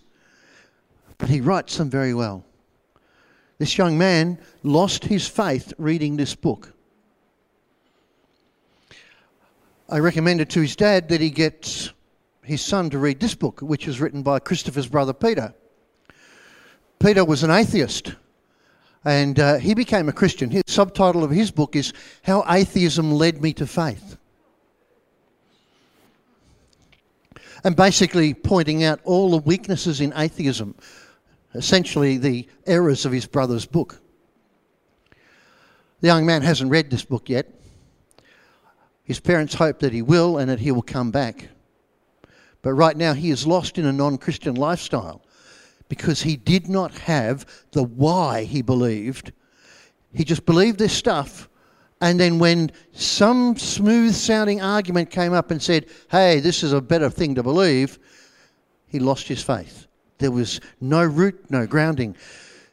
but 1.17 1.27
he 1.27 1.41
writes 1.41 1.77
them 1.77 1.89
very 1.89 2.13
well. 2.13 2.45
This 3.57 3.77
young 3.77 3.97
man 3.97 4.37
lost 4.63 5.05
his 5.05 5.27
faith 5.27 5.73
reading 5.77 6.15
this 6.15 6.35
book. 6.35 6.73
I 9.89 9.99
recommended 9.99 10.49
to 10.51 10.61
his 10.61 10.75
dad 10.75 11.09
that 11.09 11.21
he 11.21 11.29
get 11.29 11.91
his 12.43 12.61
son 12.61 12.89
to 12.91 12.99
read 12.99 13.19
this 13.19 13.35
book, 13.35 13.61
which 13.61 13.87
was 13.87 13.99
written 13.99 14.21
by 14.21 14.39
Christopher's 14.39 14.87
brother 14.87 15.13
Peter. 15.13 15.53
Peter 16.99 17.25
was 17.25 17.43
an 17.43 17.51
atheist 17.51 18.15
and 19.05 19.39
uh, 19.39 19.57
he 19.57 19.73
became 19.73 20.09
a 20.09 20.13
Christian. 20.13 20.49
His 20.49 20.63
subtitle 20.67 21.23
of 21.23 21.31
his 21.31 21.49
book 21.49 21.75
is 21.75 21.93
How 22.23 22.43
Atheism 22.49 23.11
Led 23.13 23.41
Me 23.41 23.53
to 23.53 23.65
Faith. 23.65 24.17
And 27.63 27.75
basically 27.75 28.33
pointing 28.33 28.83
out 28.83 28.99
all 29.03 29.31
the 29.31 29.37
weaknesses 29.37 30.01
in 30.01 30.13
atheism 30.15 30.75
essentially 31.57 32.17
the 32.17 32.47
errors 32.65 33.05
of 33.05 33.11
his 33.11 33.25
brother's 33.25 33.65
book. 33.65 33.99
The 35.99 36.07
young 36.07 36.25
man 36.25 36.43
hasn't 36.43 36.71
read 36.71 36.89
this 36.89 37.03
book 37.03 37.29
yet. 37.29 37.51
His 39.03 39.19
parents 39.19 39.55
hope 39.55 39.79
that 39.79 39.93
he 39.93 40.01
will 40.01 40.37
and 40.37 40.49
that 40.49 40.59
he 40.59 40.71
will 40.71 40.81
come 40.83 41.11
back. 41.11 41.49
But 42.61 42.73
right 42.73 42.95
now 42.95 43.13
he 43.13 43.31
is 43.31 43.47
lost 43.47 43.77
in 43.77 43.85
a 43.85 43.93
non 43.93 44.17
Christian 44.17 44.55
lifestyle 44.55 45.23
because 45.89 46.21
he 46.21 46.35
did 46.35 46.67
not 46.67 46.93
have 46.99 47.45
the 47.71 47.83
why 47.83 48.43
he 48.43 48.61
believed. 48.61 49.31
He 50.13 50.23
just 50.23 50.45
believed 50.45 50.77
this 50.77 50.93
stuff. 50.93 51.49
And 51.99 52.19
then 52.19 52.37
when 52.37 52.71
some 52.91 53.57
smooth 53.57 54.13
sounding 54.13 54.61
argument 54.61 55.09
came 55.09 55.33
up 55.33 55.49
and 55.49 55.61
said, 55.61 55.87
hey, 56.11 56.39
this 56.39 56.61
is 56.61 56.73
a 56.73 56.81
better 56.81 57.09
thing 57.09 57.35
to 57.35 57.43
believe, 57.43 57.97
he 58.87 58.99
lost 58.99 59.27
his 59.27 59.41
faith. 59.41 59.86
There 60.19 60.31
was 60.31 60.59
no 60.81 61.03
root, 61.03 61.49
no 61.49 61.67
grounding. 61.67 62.15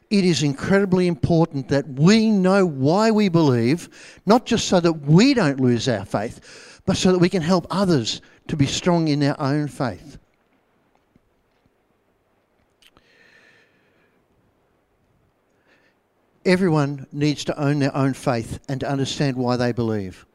It 0.09 0.23
is 0.23 0.43
incredibly 0.43 1.07
important 1.07 1.69
that 1.69 1.87
we 1.87 2.29
know 2.29 2.65
why 2.65 3.11
we 3.11 3.29
believe, 3.29 4.19
not 4.25 4.45
just 4.45 4.67
so 4.67 4.79
that 4.79 5.01
we 5.01 5.33
don't 5.33 5.59
lose 5.59 5.87
our 5.87 6.05
faith, 6.05 6.81
but 6.85 6.97
so 6.97 7.11
that 7.11 7.19
we 7.19 7.29
can 7.29 7.41
help 7.41 7.67
others 7.69 8.21
to 8.47 8.55
be 8.55 8.65
strong 8.65 9.07
in 9.07 9.19
their 9.19 9.39
own 9.41 9.67
faith. 9.67 10.17
Everyone 16.45 17.07
needs 17.11 17.43
to 17.45 17.59
own 17.59 17.79
their 17.79 17.95
own 17.95 18.13
faith 18.13 18.59
and 18.69 18.79
to 18.79 18.89
understand 18.89 19.35
why 19.35 19.57
they 19.57 19.71
believe. 19.71 20.27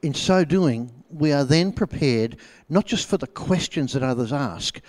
In 0.00 0.14
so 0.14 0.42
doing, 0.42 0.90
we 1.10 1.32
are 1.32 1.44
then 1.44 1.72
prepared 1.72 2.38
not 2.70 2.86
just 2.86 3.06
for 3.08 3.18
the 3.18 3.26
questions 3.26 3.92
that 3.92 4.02
others 4.02 4.32
ask, 4.32 4.80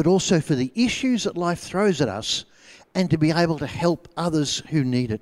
but 0.00 0.06
also 0.06 0.40
for 0.40 0.54
the 0.54 0.72
issues 0.74 1.24
that 1.24 1.36
life 1.36 1.58
throws 1.58 2.00
at 2.00 2.08
us 2.08 2.46
and 2.94 3.10
to 3.10 3.18
be 3.18 3.30
able 3.30 3.58
to 3.58 3.66
help 3.66 4.08
others 4.16 4.60
who 4.70 4.82
need 4.82 5.10
it. 5.10 5.20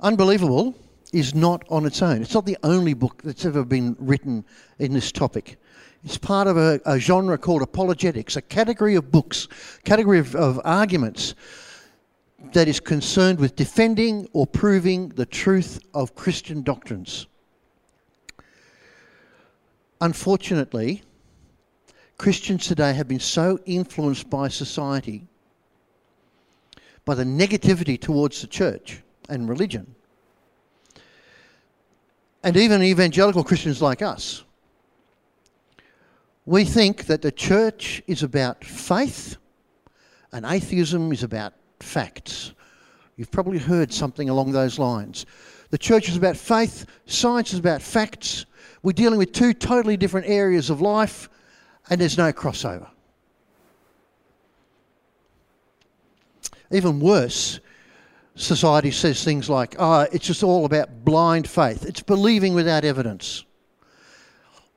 Unbelievable 0.00 0.74
is 1.12 1.34
not 1.34 1.62
on 1.68 1.84
its 1.84 2.00
own. 2.00 2.22
It's 2.22 2.32
not 2.32 2.46
the 2.46 2.56
only 2.62 2.94
book 2.94 3.20
that's 3.22 3.44
ever 3.44 3.62
been 3.62 3.94
written 3.98 4.42
in 4.78 4.94
this 4.94 5.12
topic. 5.12 5.58
It's 6.02 6.16
part 6.16 6.46
of 6.46 6.56
a, 6.56 6.80
a 6.86 6.98
genre 6.98 7.36
called 7.36 7.60
apologetics, 7.60 8.36
a 8.36 8.40
category 8.40 8.94
of 8.94 9.10
books, 9.10 9.48
category 9.84 10.18
of, 10.18 10.34
of 10.34 10.58
arguments 10.64 11.34
that 12.54 12.68
is 12.68 12.80
concerned 12.80 13.38
with 13.38 13.54
defending 13.54 14.26
or 14.32 14.46
proving 14.46 15.10
the 15.10 15.26
truth 15.26 15.78
of 15.92 16.14
Christian 16.14 16.62
doctrines. 16.62 17.26
Unfortunately, 20.00 21.02
Christians 22.16 22.66
today 22.66 22.92
have 22.92 23.08
been 23.08 23.20
so 23.20 23.58
influenced 23.66 24.30
by 24.30 24.48
society, 24.48 25.26
by 27.04 27.14
the 27.14 27.24
negativity 27.24 28.00
towards 28.00 28.40
the 28.40 28.46
church 28.46 29.02
and 29.28 29.48
religion, 29.48 29.94
and 32.42 32.56
even 32.56 32.82
evangelical 32.82 33.42
Christians 33.42 33.82
like 33.82 34.02
us. 34.02 34.44
We 36.46 36.64
think 36.64 37.06
that 37.06 37.22
the 37.22 37.32
church 37.32 38.02
is 38.06 38.22
about 38.22 38.64
faith 38.64 39.36
and 40.32 40.44
atheism 40.44 41.10
is 41.12 41.22
about 41.22 41.54
facts. 41.80 42.52
You've 43.16 43.30
probably 43.30 43.58
heard 43.58 43.92
something 43.92 44.28
along 44.28 44.52
those 44.52 44.78
lines. 44.78 45.26
The 45.70 45.78
church 45.78 46.08
is 46.08 46.16
about 46.16 46.36
faith, 46.36 46.86
science 47.06 47.52
is 47.52 47.60
about 47.60 47.80
facts. 47.80 48.44
We're 48.82 48.92
dealing 48.92 49.18
with 49.18 49.32
two 49.32 49.54
totally 49.54 49.96
different 49.96 50.26
areas 50.28 50.70
of 50.70 50.80
life 50.80 51.28
and 51.90 52.00
there's 52.00 52.18
no 52.18 52.32
crossover. 52.32 52.88
even 56.74 57.00
worse, 57.00 57.60
society 58.34 58.90
says 58.90 59.22
things 59.22 59.48
like, 59.48 59.76
oh, 59.78 60.06
it's 60.12 60.26
just 60.26 60.42
all 60.42 60.64
about 60.64 61.04
blind 61.04 61.48
faith. 61.48 61.84
It's 61.86 62.02
believing 62.02 62.54
without 62.54 62.84
evidence. 62.84 63.44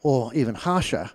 Or 0.03 0.33
even 0.33 0.53
harsher, 0.53 1.09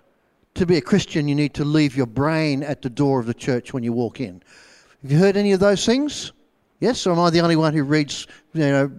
to 0.55 0.65
be 0.65 0.77
a 0.77 0.81
Christian, 0.81 1.27
you 1.27 1.35
need 1.35 1.53
to 1.55 1.63
leave 1.63 1.95
your 1.95 2.05
brain 2.05 2.63
at 2.63 2.81
the 2.81 2.89
door 2.89 3.19
of 3.19 3.25
the 3.25 3.33
church 3.33 3.73
when 3.73 3.83
you 3.83 3.93
walk 3.93 4.19
in. 4.19 4.43
Have 5.01 5.11
you 5.11 5.17
heard 5.17 5.37
any 5.37 5.53
of 5.53 5.59
those 5.59 5.85
things? 5.85 6.33
Yes, 6.79 7.07
or 7.07 7.13
am 7.13 7.19
I 7.19 7.29
the 7.29 7.39
only 7.39 7.55
one 7.55 7.73
who 7.73 7.83
reads, 7.83 8.27
you 8.53 8.61
know, 8.61 8.91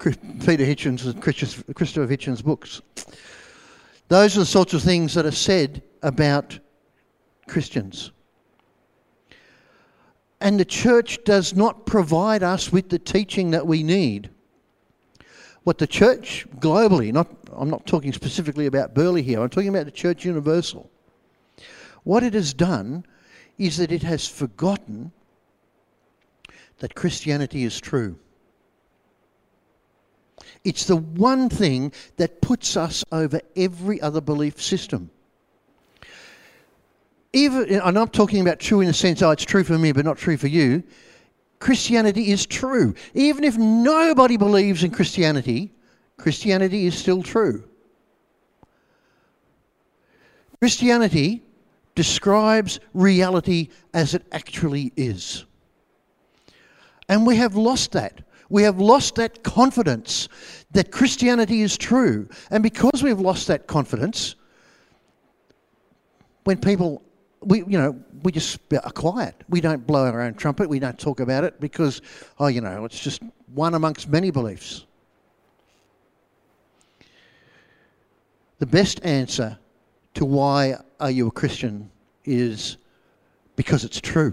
Peter 0.00 0.64
Hitchens 0.64 1.04
and 1.04 1.22
Christopher 1.22 2.06
Hitchens' 2.06 2.42
books? 2.42 2.80
Those 4.08 4.36
are 4.36 4.40
the 4.40 4.46
sorts 4.46 4.74
of 4.74 4.82
things 4.82 5.14
that 5.14 5.26
are 5.26 5.30
said 5.32 5.82
about 6.02 6.58
Christians. 7.48 8.12
And 10.40 10.60
the 10.60 10.64
church 10.64 11.18
does 11.24 11.54
not 11.54 11.86
provide 11.86 12.42
us 12.42 12.70
with 12.70 12.90
the 12.90 12.98
teaching 12.98 13.52
that 13.52 13.66
we 13.66 13.82
need. 13.82 14.30
What 15.62 15.78
the 15.78 15.86
church 15.86 16.46
globally, 16.58 17.12
not, 17.12 17.28
I'm 17.52 17.70
not 17.70 17.86
talking 17.86 18.12
specifically 18.12 18.66
about 18.66 18.94
Burleigh 18.94 19.22
here, 19.22 19.40
I'm 19.40 19.48
talking 19.48 19.70
about 19.70 19.86
the 19.86 19.90
church 19.90 20.24
universal. 20.24 20.90
What 22.02 22.22
it 22.22 22.34
has 22.34 22.52
done 22.52 23.06
is 23.56 23.78
that 23.78 23.90
it 23.90 24.02
has 24.02 24.28
forgotten 24.28 25.12
that 26.78 26.94
Christianity 26.94 27.64
is 27.64 27.80
true. 27.80 28.18
It's 30.64 30.86
the 30.86 30.96
one 30.96 31.48
thing 31.48 31.92
that 32.16 32.40
puts 32.40 32.76
us 32.76 33.04
over 33.12 33.40
every 33.54 34.00
other 34.00 34.20
belief 34.20 34.60
system. 34.60 35.10
Even, 37.34 37.68
and 37.68 37.82
I'm 37.82 37.94
not 37.94 38.12
talking 38.12 38.40
about 38.40 38.60
true 38.60 38.80
in 38.80 38.86
the 38.86 38.94
sense, 38.94 39.20
oh, 39.20 39.30
it's 39.30 39.44
true 39.44 39.64
for 39.64 39.76
me, 39.76 39.92
but 39.92 40.04
not 40.04 40.16
true 40.16 40.36
for 40.36 40.46
you. 40.46 40.82
Christianity 41.58 42.30
is 42.30 42.46
true. 42.46 42.94
Even 43.12 43.44
if 43.44 43.56
nobody 43.58 44.36
believes 44.36 44.84
in 44.84 44.90
Christianity, 44.90 45.72
Christianity 46.16 46.86
is 46.86 46.96
still 46.96 47.22
true. 47.22 47.64
Christianity 50.60 51.42
describes 51.94 52.80
reality 52.92 53.68
as 53.92 54.14
it 54.14 54.24
actually 54.32 54.92
is. 54.96 55.44
And 57.08 57.26
we 57.26 57.36
have 57.36 57.54
lost 57.54 57.92
that. 57.92 58.22
We 58.54 58.62
have 58.62 58.78
lost 58.78 59.16
that 59.16 59.42
confidence 59.42 60.28
that 60.70 60.92
Christianity 60.92 61.62
is 61.62 61.76
true. 61.76 62.28
And 62.52 62.62
because 62.62 63.02
we've 63.02 63.18
lost 63.18 63.48
that 63.48 63.66
confidence, 63.66 64.36
when 66.44 66.58
people, 66.58 67.02
we, 67.40 67.64
you 67.64 67.76
know, 67.76 67.98
we 68.22 68.30
just 68.30 68.60
are 68.72 68.92
quiet. 68.92 69.34
We 69.48 69.60
don't 69.60 69.84
blow 69.84 70.06
our 70.06 70.20
own 70.20 70.34
trumpet. 70.34 70.68
We 70.68 70.78
don't 70.78 70.96
talk 70.96 71.18
about 71.18 71.42
it 71.42 71.58
because, 71.58 72.00
oh, 72.38 72.46
you 72.46 72.60
know, 72.60 72.84
it's 72.84 73.00
just 73.00 73.22
one 73.54 73.74
amongst 73.74 74.08
many 74.08 74.30
beliefs. 74.30 74.86
The 78.60 78.66
best 78.66 79.04
answer 79.04 79.58
to 80.14 80.24
why 80.24 80.76
are 81.00 81.10
you 81.10 81.26
a 81.26 81.32
Christian 81.32 81.90
is 82.24 82.76
because 83.56 83.82
it's 83.82 84.00
true. 84.00 84.32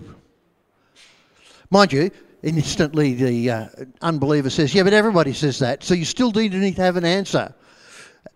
Mind 1.71 1.91
you, 1.91 2.11
instantly 2.43 3.13
the 3.13 3.49
uh, 3.49 3.67
unbeliever 4.01 4.49
says, 4.49 4.73
Yeah, 4.73 4.83
but 4.83 4.93
everybody 4.93 5.33
says 5.33 5.59
that. 5.59 5.83
So 5.83 5.93
you 5.93 6.05
still 6.05 6.31
need 6.31 6.51
to 6.51 6.81
have 6.81 6.97
an 6.97 7.05
answer 7.05 7.53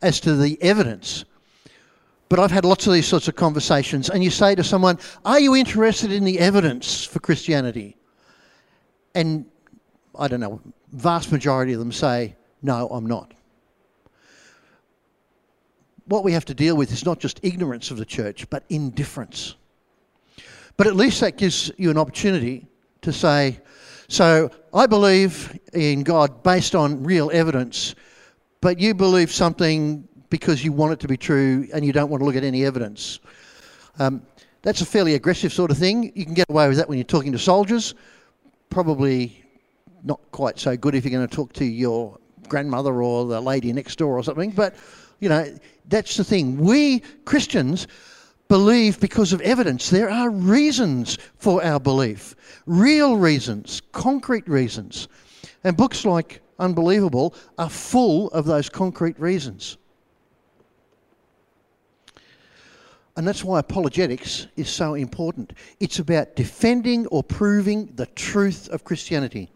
as 0.02 0.20
to 0.22 0.36
the 0.36 0.62
evidence. 0.62 1.26
But 2.28 2.40
I've 2.40 2.52
had 2.52 2.66
lots 2.66 2.88
of 2.88 2.94
these 2.94 3.08
sorts 3.08 3.28
of 3.28 3.36
conversations, 3.36 4.10
and 4.10 4.24
you 4.24 4.32
say 4.32 4.56
to 4.56 4.64
someone, 4.64 5.00
Are 5.24 5.40
you 5.40 5.56
interested 5.56 6.12
in 6.12 6.24
the 6.24 6.40
evidence 6.40 7.06
for 7.06 7.20
Christianity? 7.20 7.98
And 9.14 9.46
I 10.18 10.28
don't 10.28 10.40
know, 10.40 10.62
vast 10.92 11.32
majority 11.32 11.74
of 11.74 11.80
them 11.80 11.92
say, 11.92 12.36
No, 12.62 12.88
I'm 12.90 13.06
not. 13.06 13.34
What 16.08 16.24
we 16.24 16.34
have 16.34 16.46
to 16.46 16.54
deal 16.54 16.78
with 16.78 16.92
is 16.92 17.06
not 17.06 17.20
just 17.20 17.40
ignorance 17.44 17.90
of 17.90 17.98
the 17.98 18.06
church, 18.06 18.48
but 18.50 18.64
indifference. 18.70 19.56
But 20.78 20.88
at 20.88 20.96
least 20.96 21.22
that 21.22 21.38
gives 21.38 21.72
you 21.78 21.90
an 21.90 21.98
opportunity 21.98 22.68
to 23.02 23.14
say, 23.14 23.60
so 24.08 24.50
I 24.74 24.86
believe 24.86 25.60
in 25.74 26.04
God 26.04 26.44
based 26.44 26.76
on 26.76 27.04
real 27.04 27.32
evidence, 27.34 27.96
but 28.62 28.80
you 28.80 28.94
believe 28.94 29.32
something 29.32 30.08
because 30.30 30.64
you 30.64 30.72
want 30.72 30.94
it 30.94 31.00
to 31.00 31.08
be 31.08 31.18
true 31.18 31.68
and 31.74 31.86
you 31.86 31.94
don't 31.94 32.10
want 32.10 32.22
to 32.22 32.26
look 32.26 32.36
at 32.36 32.44
any 32.44 32.66
evidence. 32.66 33.20
Um, 34.00 34.22
that's 34.62 34.82
a 34.82 34.86
fairly 34.86 35.14
aggressive 35.14 35.54
sort 35.54 35.72
of 35.72 35.78
thing. 35.78 36.12
You 36.16 36.26
can 36.26 36.34
get 36.34 36.50
away 36.50 36.68
with 36.68 36.78
that 36.78 36.90
when 36.90 36.98
you're 36.98 37.06
talking 37.06 37.32
to 37.32 37.40
soldiers. 37.40 37.94
Probably 38.70 39.44
not 40.04 40.20
quite 40.32 40.60
so 40.60 40.76
good 40.76 40.96
if 40.96 41.06
you're 41.06 41.12
going 41.12 41.28
to 41.28 41.36
talk 41.36 41.54
to 41.54 41.66
your 41.66 42.18
grandmother 42.48 43.02
or 43.02 43.26
the 43.26 43.40
lady 43.40 43.72
next 43.74 43.98
door 43.98 44.18
or 44.18 44.24
something. 44.24 44.52
But, 44.52 44.76
you 45.20 45.30
know, 45.30 45.56
that's 45.88 46.18
the 46.18 46.24
thing. 46.24 46.58
We 46.58 47.00
Christians 47.26 47.88
believe 48.48 49.00
because 49.00 49.34
of 49.34 49.42
evidence. 49.42 49.90
There 49.90 50.10
are 50.10 50.30
reasons 50.30 51.18
for 51.38 51.64
our 51.64 51.80
belief, 51.80 52.36
real 52.66 53.18
reasons, 53.18 53.82
concrete 53.92 54.48
reasons. 54.48 55.08
And 55.64 55.76
books 55.76 56.06
like 56.06 56.42
Unbelievable 56.58 57.36
are 57.58 57.70
full 57.70 58.30
of 58.30 58.46
those 58.46 58.70
concrete 58.70 59.20
reasons. 59.20 59.78
And 63.18 63.28
that's 63.28 63.44
why 63.44 63.60
apologetics 63.60 64.48
is 64.56 64.70
so 64.70 64.94
important. 64.94 65.54
It's 65.80 66.00
about 66.00 66.36
defending 66.36 67.08
or 67.08 67.24
proving 67.24 67.92
the 67.96 68.06
truth 68.08 68.70
of 68.70 68.84
Christianity. 68.84 69.50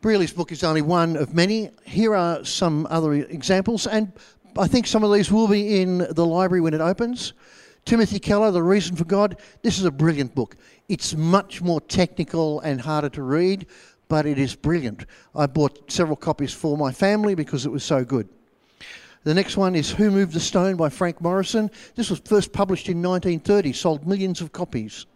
Brierley's 0.00 0.32
book 0.32 0.50
is 0.50 0.64
only 0.64 0.82
one 0.82 1.16
of 1.16 1.34
many. 1.34 1.70
Here 1.84 2.14
are 2.14 2.44
some 2.44 2.86
other 2.90 3.12
examples, 3.12 3.86
and 3.86 4.12
I 4.58 4.66
think 4.66 4.86
some 4.86 5.04
of 5.04 5.12
these 5.12 5.30
will 5.30 5.48
be 5.48 5.80
in 5.80 5.98
the 5.98 6.26
library 6.26 6.60
when 6.60 6.74
it 6.74 6.80
opens. 6.80 7.32
Timothy 7.84 8.18
Keller, 8.18 8.50
The 8.50 8.62
Reason 8.62 8.96
for 8.96 9.04
God. 9.04 9.40
This 9.62 9.78
is 9.78 9.84
a 9.84 9.90
brilliant 9.90 10.34
book. 10.34 10.56
It's 10.88 11.14
much 11.14 11.62
more 11.62 11.80
technical 11.80 12.60
and 12.60 12.80
harder 12.80 13.08
to 13.10 13.22
read, 13.22 13.66
but 14.08 14.26
it 14.26 14.38
is 14.38 14.54
brilliant. 14.54 15.06
I 15.34 15.46
bought 15.46 15.90
several 15.90 16.16
copies 16.16 16.52
for 16.52 16.76
my 16.76 16.92
family 16.92 17.34
because 17.34 17.64
it 17.64 17.70
was 17.70 17.84
so 17.84 18.04
good. 18.04 18.28
The 19.22 19.34
next 19.34 19.56
one 19.56 19.74
is 19.74 19.90
Who 19.90 20.10
Moved 20.10 20.32
the 20.32 20.40
Stone 20.40 20.76
by 20.76 20.88
Frank 20.88 21.20
Morison. 21.20 21.70
This 21.94 22.10
was 22.10 22.20
first 22.20 22.52
published 22.52 22.88
in 22.88 23.02
1930, 23.02 23.72
sold 23.72 24.06
millions 24.06 24.40
of 24.40 24.52
copies. 24.52 25.06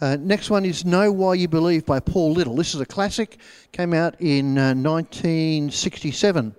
Uh, 0.00 0.16
next 0.18 0.50
one 0.50 0.64
is 0.64 0.84
Know 0.84 1.12
Why 1.12 1.34
You 1.34 1.46
Believe 1.46 1.86
by 1.86 2.00
Paul 2.00 2.32
Little. 2.32 2.56
This 2.56 2.74
is 2.74 2.80
a 2.80 2.86
classic, 2.86 3.38
came 3.72 3.94
out 3.94 4.20
in 4.20 4.58
uh, 4.58 4.74
1967. 4.74 6.56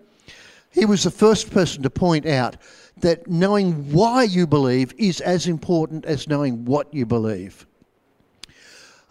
He 0.72 0.86
was 0.86 1.04
the 1.04 1.12
first 1.12 1.52
person 1.52 1.84
to 1.84 1.90
point 1.90 2.26
out 2.26 2.58
that 2.98 3.28
knowing 3.28 3.92
why 3.92 4.24
you 4.24 4.48
believe 4.48 4.94
is 4.98 5.22
as 5.22 5.48
important 5.48 6.06
as 6.06 6.28
knowing 6.28 6.66
what 6.66 6.94
you 6.94 7.06
believe. 7.06 7.66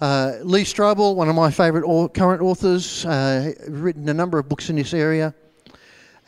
Uh, 0.01 0.39
Lee 0.43 0.65
Strobel, 0.65 1.15
one 1.15 1.29
of 1.29 1.35
my 1.35 1.51
favourite 1.51 1.87
au- 1.87 2.09
current 2.09 2.41
authors, 2.41 3.05
uh, 3.05 3.53
written 3.69 4.09
a 4.09 4.15
number 4.15 4.39
of 4.39 4.49
books 4.49 4.71
in 4.71 4.77
this 4.77 4.95
area. 4.95 5.35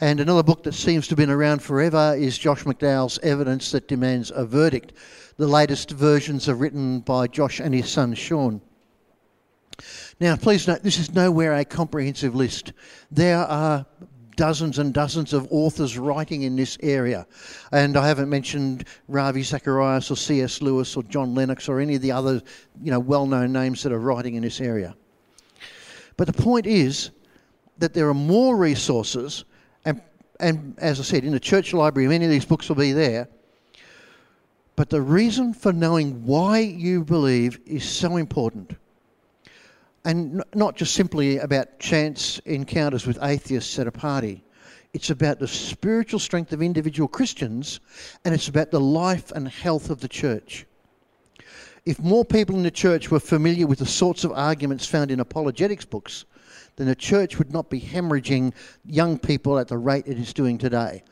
And 0.03 0.21
another 0.21 0.43
book 0.43 0.65
that 0.65 0.75
seems 0.75 1.07
to 1.07 1.13
have 1.13 1.19
been 1.19 1.31
around 1.31 1.63
forever 1.63 2.15
is 2.19 2.37
Josh 2.37 2.65
McDowell's 2.65 3.19
Evidence 3.23 3.71
That 3.71 3.89
Demands 3.89 4.31
a 4.35 4.45
Verdict. 4.45 4.93
The 5.39 5.47
latest 5.47 5.93
versions 5.93 6.49
are 6.49 6.55
written 6.55 7.01
by 7.01 7.29
Josh 7.29 7.61
and 7.61 7.75
his 7.75 7.89
son 7.89 8.15
Sean. 8.15 8.61
Now, 10.21 10.37
please 10.37 10.69
note, 10.69 10.83
this 10.83 10.99
is 10.99 11.15
nowhere 11.15 11.55
a 11.55 11.65
comprehensive 11.65 12.35
list. 12.35 12.73
There 13.11 13.39
are 13.39 13.87
dozens 14.37 14.79
and 14.79 14.93
dozens 14.93 15.33
of 15.33 15.47
authors 15.51 15.99
writing 15.99 16.43
in 16.43 16.57
this 16.57 16.79
area. 16.83 17.27
And 17.73 17.97
I 17.97 18.07
haven't 18.07 18.29
mentioned 18.29 18.87
Ravi 19.09 19.43
Zacharias 19.43 20.11
or 20.11 20.17
C.S. 20.17 20.63
Lewis 20.63 20.97
or 20.97 21.03
John 21.05 21.35
Lennox 21.35 21.69
or 21.69 21.81
any 21.81 21.97
of 21.97 22.03
the 22.03 22.13
other 22.13 22.43
you 22.83 22.91
know, 22.91 23.01
well 23.01 23.27
known 23.27 23.53
names 23.53 23.83
that 23.83 23.93
are 23.93 23.99
writing 23.99 24.35
in 24.35 24.43
this 24.43 24.61
area. 24.61 24.95
But 26.17 26.27
the 26.27 26.43
point 26.43 26.67
is 26.67 27.11
that 27.79 27.95
there 27.95 28.09
are 28.09 28.15
more 28.15 28.57
resources, 28.57 29.45
and, 29.85 30.01
and 30.41 30.75
as 30.79 31.01
I 31.01 31.03
said, 31.03 31.25
in 31.25 31.33
the 31.33 31.41
church 31.41 31.73
library, 31.73 32.09
many 32.09 32.25
of 32.25 32.31
these 32.31 32.45
books 32.45 32.69
will 32.69 32.77
be 32.77 32.93
there. 32.93 33.29
But 34.77 34.89
the 34.89 35.01
reason 35.01 35.53
for 35.53 35.73
knowing 35.73 36.25
why 36.25 36.61
you 36.61 37.05
believe 37.05 37.61
is 37.67 37.85
so 37.85 38.17
important 38.17 38.77
and 40.05 40.43
not 40.55 40.77
just 40.77 40.95
simply 40.95 41.39
about 41.39 41.79
chance 41.79 42.39
encounters 42.41 43.07
with 43.07 43.23
atheists 43.23 43.79
at 43.79 43.87
a 43.87 43.93
party. 43.93 44.43
It's 44.95 45.11
about 45.11 45.39
the 45.39 45.49
spiritual 45.49 46.19
strength 46.19 46.53
of 46.53 46.61
individual 46.61 47.09
Christians 47.09 47.81
and 48.25 48.35
it's 48.35 48.49
about 48.49 48.71
the 48.71 48.81
life 48.81 49.31
and 49.33 49.49
health 49.49 49.91
of 49.91 50.01
the 50.01 50.09
church. 50.09 50.67
If 51.85 51.99
more 51.99 52.25
people 52.25 52.57
in 52.57 52.63
the 52.63 52.71
church 52.71 53.11
were 53.11 53.21
familiar 53.21 53.67
with 53.67 53.81
the 53.81 53.87
sorts 53.87 54.25
of 54.25 54.33
arguments 54.33 54.87
found 54.87 55.11
in 55.11 55.21
apologetics 55.21 55.85
books, 55.85 56.25
then 56.77 56.87
the 56.87 56.95
church 56.95 57.39
would 57.39 57.53
not 57.53 57.71
be 57.71 57.81
hemorrhaging 57.81 58.53
young 58.85 59.19
people 59.19 59.59
at 59.59 59.69
the 59.69 59.79
rate 59.79 60.07
it 60.07 60.19
is 60.19 60.33
doing 60.33 60.59
today. 60.59 61.03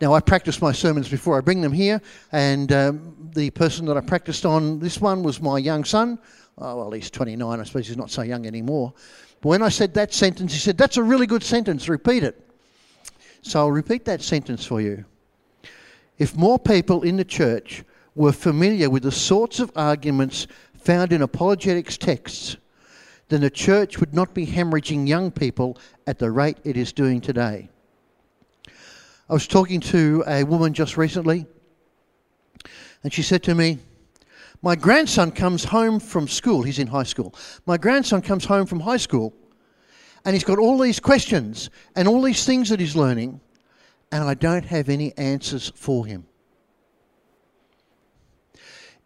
Now, 0.00 0.14
I 0.14 0.20
practice 0.20 0.62
my 0.62 0.72
sermons 0.72 1.10
before 1.10 1.36
I 1.36 1.42
bring 1.42 1.60
them 1.60 1.72
here, 1.72 2.00
and 2.32 2.72
um, 2.72 3.30
the 3.34 3.50
person 3.50 3.84
that 3.86 3.98
I 3.98 4.00
practiced 4.00 4.46
on 4.46 4.78
this 4.78 4.98
one 4.98 5.22
was 5.22 5.42
my 5.42 5.58
young 5.58 5.84
son. 5.84 6.18
Oh, 6.60 6.76
well, 6.76 6.90
he's 6.90 7.10
29. 7.10 7.60
I 7.60 7.62
suppose 7.64 7.88
he's 7.88 7.96
not 7.96 8.10
so 8.10 8.22
young 8.22 8.46
anymore. 8.46 8.92
But 9.40 9.48
when 9.48 9.62
I 9.62 9.68
said 9.68 9.94
that 9.94 10.12
sentence, 10.12 10.52
he 10.52 10.58
said, 10.58 10.76
That's 10.76 10.96
a 10.96 11.02
really 11.02 11.26
good 11.26 11.42
sentence. 11.42 11.88
Repeat 11.88 12.24
it. 12.24 12.46
So 13.42 13.60
I'll 13.60 13.72
repeat 13.72 14.04
that 14.04 14.22
sentence 14.22 14.64
for 14.66 14.80
you. 14.80 15.04
If 16.18 16.36
more 16.36 16.58
people 16.58 17.02
in 17.02 17.16
the 17.16 17.24
church 17.24 17.82
were 18.14 18.32
familiar 18.32 18.90
with 18.90 19.04
the 19.04 19.12
sorts 19.12 19.60
of 19.60 19.72
arguments 19.74 20.46
found 20.74 21.12
in 21.12 21.22
apologetics 21.22 21.96
texts, 21.96 22.56
then 23.28 23.40
the 23.40 23.50
church 23.50 23.98
would 23.98 24.12
not 24.12 24.34
be 24.34 24.46
hemorrhaging 24.46 25.08
young 25.08 25.30
people 25.30 25.78
at 26.06 26.18
the 26.18 26.30
rate 26.30 26.58
it 26.64 26.76
is 26.76 26.92
doing 26.92 27.20
today. 27.20 27.70
I 29.28 29.32
was 29.32 29.46
talking 29.46 29.80
to 29.80 30.24
a 30.26 30.42
woman 30.42 30.74
just 30.74 30.96
recently, 30.96 31.46
and 33.02 33.12
she 33.12 33.22
said 33.22 33.42
to 33.44 33.54
me, 33.54 33.78
My 34.62 34.76
grandson 34.76 35.30
comes 35.30 35.64
home 35.64 36.00
from 36.00 36.28
school. 36.28 36.62
He's 36.62 36.78
in 36.78 36.86
high 36.86 37.04
school. 37.04 37.34
My 37.66 37.76
grandson 37.76 38.20
comes 38.20 38.44
home 38.44 38.66
from 38.66 38.80
high 38.80 38.98
school, 38.98 39.34
and 40.24 40.34
he's 40.34 40.44
got 40.44 40.58
all 40.58 40.78
these 40.78 41.00
questions 41.00 41.70
and 41.96 42.06
all 42.06 42.20
these 42.20 42.44
things 42.44 42.68
that 42.68 42.80
he's 42.80 42.94
learning, 42.94 43.40
and 44.12 44.22
I 44.22 44.34
don't 44.34 44.64
have 44.64 44.88
any 44.88 45.16
answers 45.16 45.72
for 45.74 46.04
him 46.04 46.26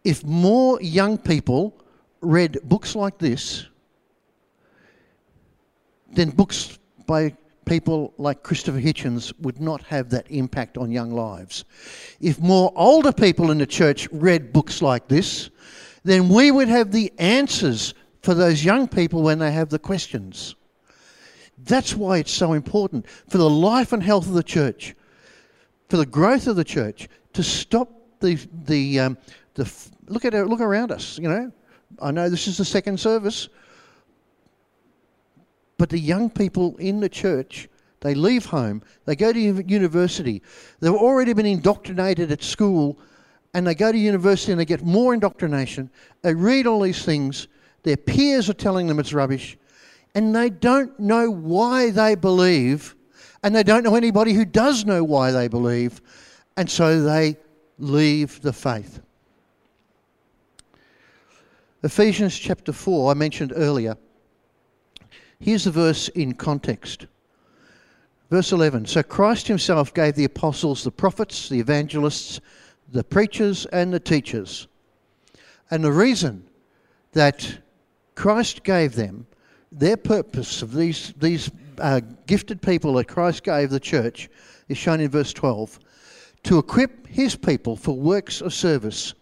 if 0.05 0.23
more 0.23 0.79
young 0.81 1.17
people 1.17 1.75
read 2.21 2.59
books 2.63 2.95
like 2.95 3.17
this, 3.17 3.65
then 6.13 6.29
books 6.29 6.77
by 7.07 7.35
people 7.65 8.13
like 8.17 8.43
Christopher 8.43 8.79
Hitchens 8.79 9.33
would 9.39 9.59
not 9.59 9.81
have 9.83 10.09
that 10.09 10.29
impact 10.29 10.77
on 10.77 10.91
young 10.91 11.11
lives. 11.11 11.65
If 12.21 12.39
more 12.39 12.71
older 12.75 13.11
people 13.11 13.51
in 13.51 13.57
the 13.57 13.65
church 13.65 14.07
read 14.11 14.53
books 14.53 14.81
like 14.81 15.07
this, 15.07 15.49
then 16.03 16.29
we 16.29 16.51
would 16.51 16.67
have 16.67 16.91
the 16.91 17.11
answers 17.17 17.93
for 18.21 18.33
those 18.33 18.63
young 18.63 18.87
people 18.87 19.21
when 19.21 19.39
they 19.39 19.51
have 19.51 19.69
the 19.69 19.79
questions. 19.79 20.55
That's 21.57 21.95
why 21.95 22.19
it's 22.19 22.31
so 22.31 22.53
important 22.53 23.07
for 23.29 23.37
the 23.37 23.49
life 23.49 23.93
and 23.93 24.03
health 24.03 24.27
of 24.27 24.33
the 24.33 24.43
church, 24.43 24.95
for 25.89 25.97
the 25.97 26.05
growth 26.05 26.47
of 26.47 26.55
the 26.55 26.63
church, 26.63 27.07
to 27.33 27.43
stop 27.43 27.89
the, 28.19 28.37
the, 28.65 28.99
um, 28.99 29.17
the 29.55 29.71
look 30.07 30.25
at 30.25 30.33
look 30.33 30.59
around 30.59 30.91
us. 30.91 31.17
You 31.17 31.29
know, 31.29 31.51
I 32.01 32.11
know 32.11 32.29
this 32.29 32.47
is 32.47 32.57
the 32.57 32.65
second 32.65 32.99
service, 32.99 33.49
but 35.77 35.89
the 35.89 35.99
young 35.99 36.29
people 36.29 36.75
in 36.77 36.99
the 36.99 37.09
church, 37.09 37.67
they 38.01 38.15
leave 38.15 38.45
home, 38.45 38.81
they 39.05 39.15
go 39.15 39.33
to 39.33 39.39
university, 39.39 40.41
they've 40.79 40.93
already 40.93 41.33
been 41.33 41.45
indoctrinated 41.45 42.31
at 42.31 42.43
school, 42.43 42.97
and 43.53 43.65
they 43.65 43.75
go 43.75 43.91
to 43.91 43.97
university 43.97 44.51
and 44.51 44.59
they 44.59 44.65
get 44.65 44.83
more 44.83 45.13
indoctrination. 45.13 45.89
They 46.21 46.33
read 46.33 46.67
all 46.67 46.81
these 46.81 47.05
things. 47.05 47.47
Their 47.83 47.95
peers 47.95 48.49
are 48.49 48.53
telling 48.53 48.87
them 48.87 48.99
it's 48.99 49.13
rubbish, 49.13 49.57
and 50.13 50.35
they 50.35 50.49
don't 50.49 50.99
know 50.99 51.29
why 51.29 51.89
they 51.89 52.15
believe, 52.15 52.95
and 53.43 53.55
they 53.55 53.63
don't 53.63 53.83
know 53.83 53.95
anybody 53.95 54.33
who 54.33 54.43
does 54.43 54.85
know 54.85 55.03
why 55.03 55.31
they 55.31 55.47
believe, 55.47 56.01
and 56.57 56.69
so 56.69 57.01
they 57.01 57.37
leave 57.79 58.41
the 58.41 58.53
faith. 58.53 59.01
Ephesians 61.83 62.37
chapter 62.37 62.73
4, 62.73 63.11
I 63.11 63.13
mentioned 63.13 63.53
earlier. 63.55 63.95
Here's 65.39 65.65
the 65.65 65.71
verse 65.71 66.07
in 66.09 66.33
context. 66.33 67.07
Verse 68.29 68.51
11 68.51 68.85
So 68.85 69.03
Christ 69.03 69.47
himself 69.47 69.93
gave 69.93 70.15
the 70.15 70.25
apostles, 70.25 70.83
the 70.83 70.91
prophets, 70.91 71.49
the 71.49 71.59
evangelists, 71.59 72.39
the 72.91 73.03
preachers, 73.03 73.65
and 73.67 73.93
the 73.93 73.99
teachers. 73.99 74.67
And 75.71 75.83
the 75.83 75.91
reason 75.91 76.45
that 77.13 77.59
Christ 78.15 78.63
gave 78.63 78.95
them, 78.95 79.25
their 79.71 79.97
purpose 79.97 80.61
of 80.61 80.73
these, 80.73 81.13
these 81.19 81.49
uh, 81.79 82.01
gifted 82.27 82.61
people 82.61 82.93
that 82.93 83.07
Christ 83.07 83.43
gave 83.43 83.69
the 83.69 83.79
church, 83.79 84.29
is 84.69 84.77
shown 84.77 84.99
in 84.99 85.09
verse 85.09 85.33
12 85.33 85.79
to 86.43 86.59
equip 86.59 87.07
his 87.07 87.35
people 87.35 87.75
for 87.75 87.95
works 87.95 88.41
of 88.41 88.53
service, 88.53 89.15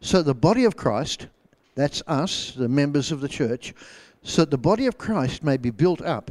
so 0.00 0.22
the 0.22 0.34
body 0.34 0.64
of 0.64 0.76
Christ 0.76 1.26
that's 1.74 2.02
us, 2.06 2.52
the 2.52 2.68
members 2.68 3.12
of 3.12 3.20
the 3.20 3.28
church, 3.28 3.74
so 4.22 4.42
that 4.42 4.50
the 4.50 4.58
body 4.58 4.86
of 4.86 4.98
Christ 4.98 5.42
may 5.42 5.56
be 5.56 5.70
built 5.70 6.00
up 6.02 6.30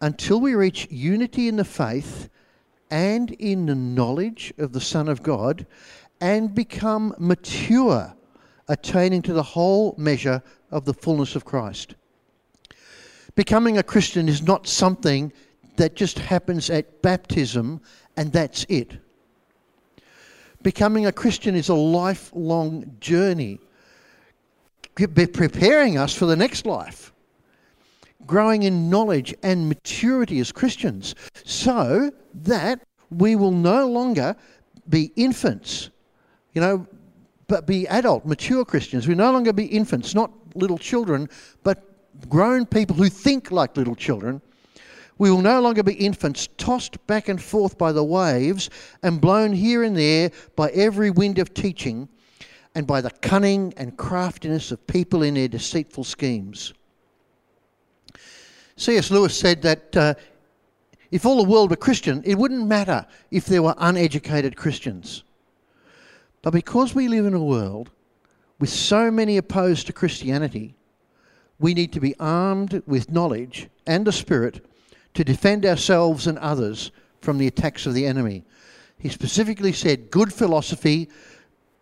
until 0.00 0.40
we 0.40 0.54
reach 0.54 0.88
unity 0.90 1.48
in 1.48 1.56
the 1.56 1.64
faith 1.64 2.28
and 2.90 3.30
in 3.32 3.66
the 3.66 3.74
knowledge 3.74 4.52
of 4.58 4.72
the 4.72 4.80
Son 4.80 5.08
of 5.08 5.22
God 5.22 5.66
and 6.20 6.54
become 6.54 7.14
mature, 7.18 8.14
attaining 8.68 9.22
to 9.22 9.32
the 9.32 9.42
whole 9.42 9.94
measure 9.96 10.42
of 10.70 10.84
the 10.84 10.94
fullness 10.94 11.34
of 11.36 11.44
Christ. 11.44 11.94
Becoming 13.34 13.78
a 13.78 13.82
Christian 13.82 14.28
is 14.28 14.42
not 14.42 14.66
something 14.66 15.32
that 15.76 15.96
just 15.96 16.18
happens 16.18 16.68
at 16.68 17.00
baptism 17.02 17.80
and 18.16 18.32
that's 18.32 18.64
it. 18.68 18.98
Becoming 20.62 21.06
a 21.06 21.12
Christian 21.12 21.54
is 21.54 21.68
a 21.68 21.74
lifelong 21.74 22.96
journey 23.00 23.60
preparing 24.94 25.98
us 25.98 26.14
for 26.14 26.26
the 26.26 26.36
next 26.36 26.66
life, 26.66 27.12
growing 28.26 28.64
in 28.64 28.90
knowledge 28.90 29.34
and 29.42 29.68
maturity 29.68 30.40
as 30.40 30.52
Christians, 30.52 31.14
so 31.44 32.10
that 32.34 32.82
we 33.10 33.36
will 33.36 33.50
no 33.52 33.88
longer 33.88 34.36
be 34.88 35.12
infants, 35.16 35.90
you 36.52 36.60
know, 36.60 36.86
but 37.48 37.66
be 37.66 37.86
adult, 37.88 38.24
mature 38.24 38.64
Christians. 38.64 39.08
We 39.08 39.14
no 39.14 39.32
longer 39.32 39.52
be 39.52 39.66
infants, 39.66 40.14
not 40.14 40.30
little 40.54 40.78
children, 40.78 41.28
but 41.64 41.82
grown 42.28 42.66
people 42.66 42.94
who 42.96 43.08
think 43.08 43.50
like 43.50 43.76
little 43.76 43.96
children. 43.96 44.40
We 45.18 45.30
will 45.30 45.42
no 45.42 45.60
longer 45.60 45.82
be 45.82 45.94
infants 45.94 46.48
tossed 46.56 47.04
back 47.06 47.28
and 47.28 47.42
forth 47.42 47.76
by 47.76 47.92
the 47.92 48.04
waves 48.04 48.70
and 49.02 49.20
blown 49.20 49.52
here 49.52 49.82
and 49.82 49.96
there 49.96 50.30
by 50.56 50.70
every 50.70 51.10
wind 51.10 51.38
of 51.38 51.52
teaching 51.52 52.08
and 52.74 52.86
by 52.86 53.00
the 53.00 53.10
cunning 53.10 53.74
and 53.76 53.96
craftiness 53.96 54.70
of 54.70 54.86
people 54.86 55.22
in 55.22 55.34
their 55.34 55.48
deceitful 55.48 56.04
schemes. 56.04 56.72
C.S. 58.76 59.10
Lewis 59.10 59.38
said 59.38 59.62
that 59.62 59.96
uh, 59.96 60.14
if 61.10 61.26
all 61.26 61.42
the 61.42 61.48
world 61.48 61.70
were 61.70 61.76
Christian, 61.76 62.22
it 62.24 62.36
wouldn't 62.36 62.66
matter 62.66 63.06
if 63.30 63.46
there 63.46 63.62
were 63.62 63.74
uneducated 63.78 64.56
Christians. 64.56 65.24
But 66.42 66.52
because 66.52 66.94
we 66.94 67.08
live 67.08 67.26
in 67.26 67.34
a 67.34 67.44
world 67.44 67.90
with 68.58 68.70
so 68.70 69.10
many 69.10 69.36
opposed 69.36 69.86
to 69.86 69.92
Christianity, 69.92 70.74
we 71.58 71.74
need 71.74 71.92
to 71.92 72.00
be 72.00 72.14
armed 72.18 72.82
with 72.86 73.10
knowledge 73.10 73.68
and 73.86 74.06
the 74.06 74.12
Spirit 74.12 74.64
to 75.14 75.24
defend 75.24 75.66
ourselves 75.66 76.26
and 76.26 76.38
others 76.38 76.92
from 77.20 77.38
the 77.38 77.46
attacks 77.46 77.84
of 77.84 77.94
the 77.94 78.06
enemy. 78.06 78.44
He 78.98 79.08
specifically 79.08 79.72
said 79.72 80.10
good 80.10 80.32
philosophy, 80.32 81.08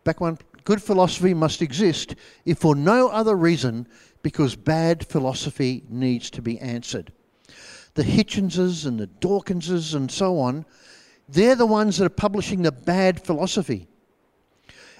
back 0.04 0.20
one 0.20 0.38
Good 0.68 0.82
philosophy 0.82 1.32
must 1.32 1.62
exist 1.62 2.14
if 2.44 2.58
for 2.58 2.74
no 2.76 3.08
other 3.08 3.34
reason 3.34 3.88
because 4.20 4.54
bad 4.54 5.06
philosophy 5.06 5.82
needs 5.88 6.28
to 6.32 6.42
be 6.42 6.58
answered. 6.58 7.10
The 7.94 8.02
Hitchenses 8.02 8.84
and 8.84 9.00
the 9.00 9.06
Dawkinses 9.06 9.94
and 9.94 10.10
so 10.10 10.38
on, 10.38 10.66
they're 11.26 11.54
the 11.54 11.64
ones 11.64 11.96
that 11.96 12.04
are 12.04 12.10
publishing 12.10 12.60
the 12.60 12.70
bad 12.70 13.18
philosophy. 13.18 13.88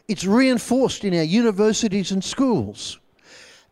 It's 0.09 0.25
reinforced 0.25 1.05
in 1.05 1.15
our 1.15 1.23
universities 1.23 2.13
and 2.13 2.25
schools. 2.25 2.99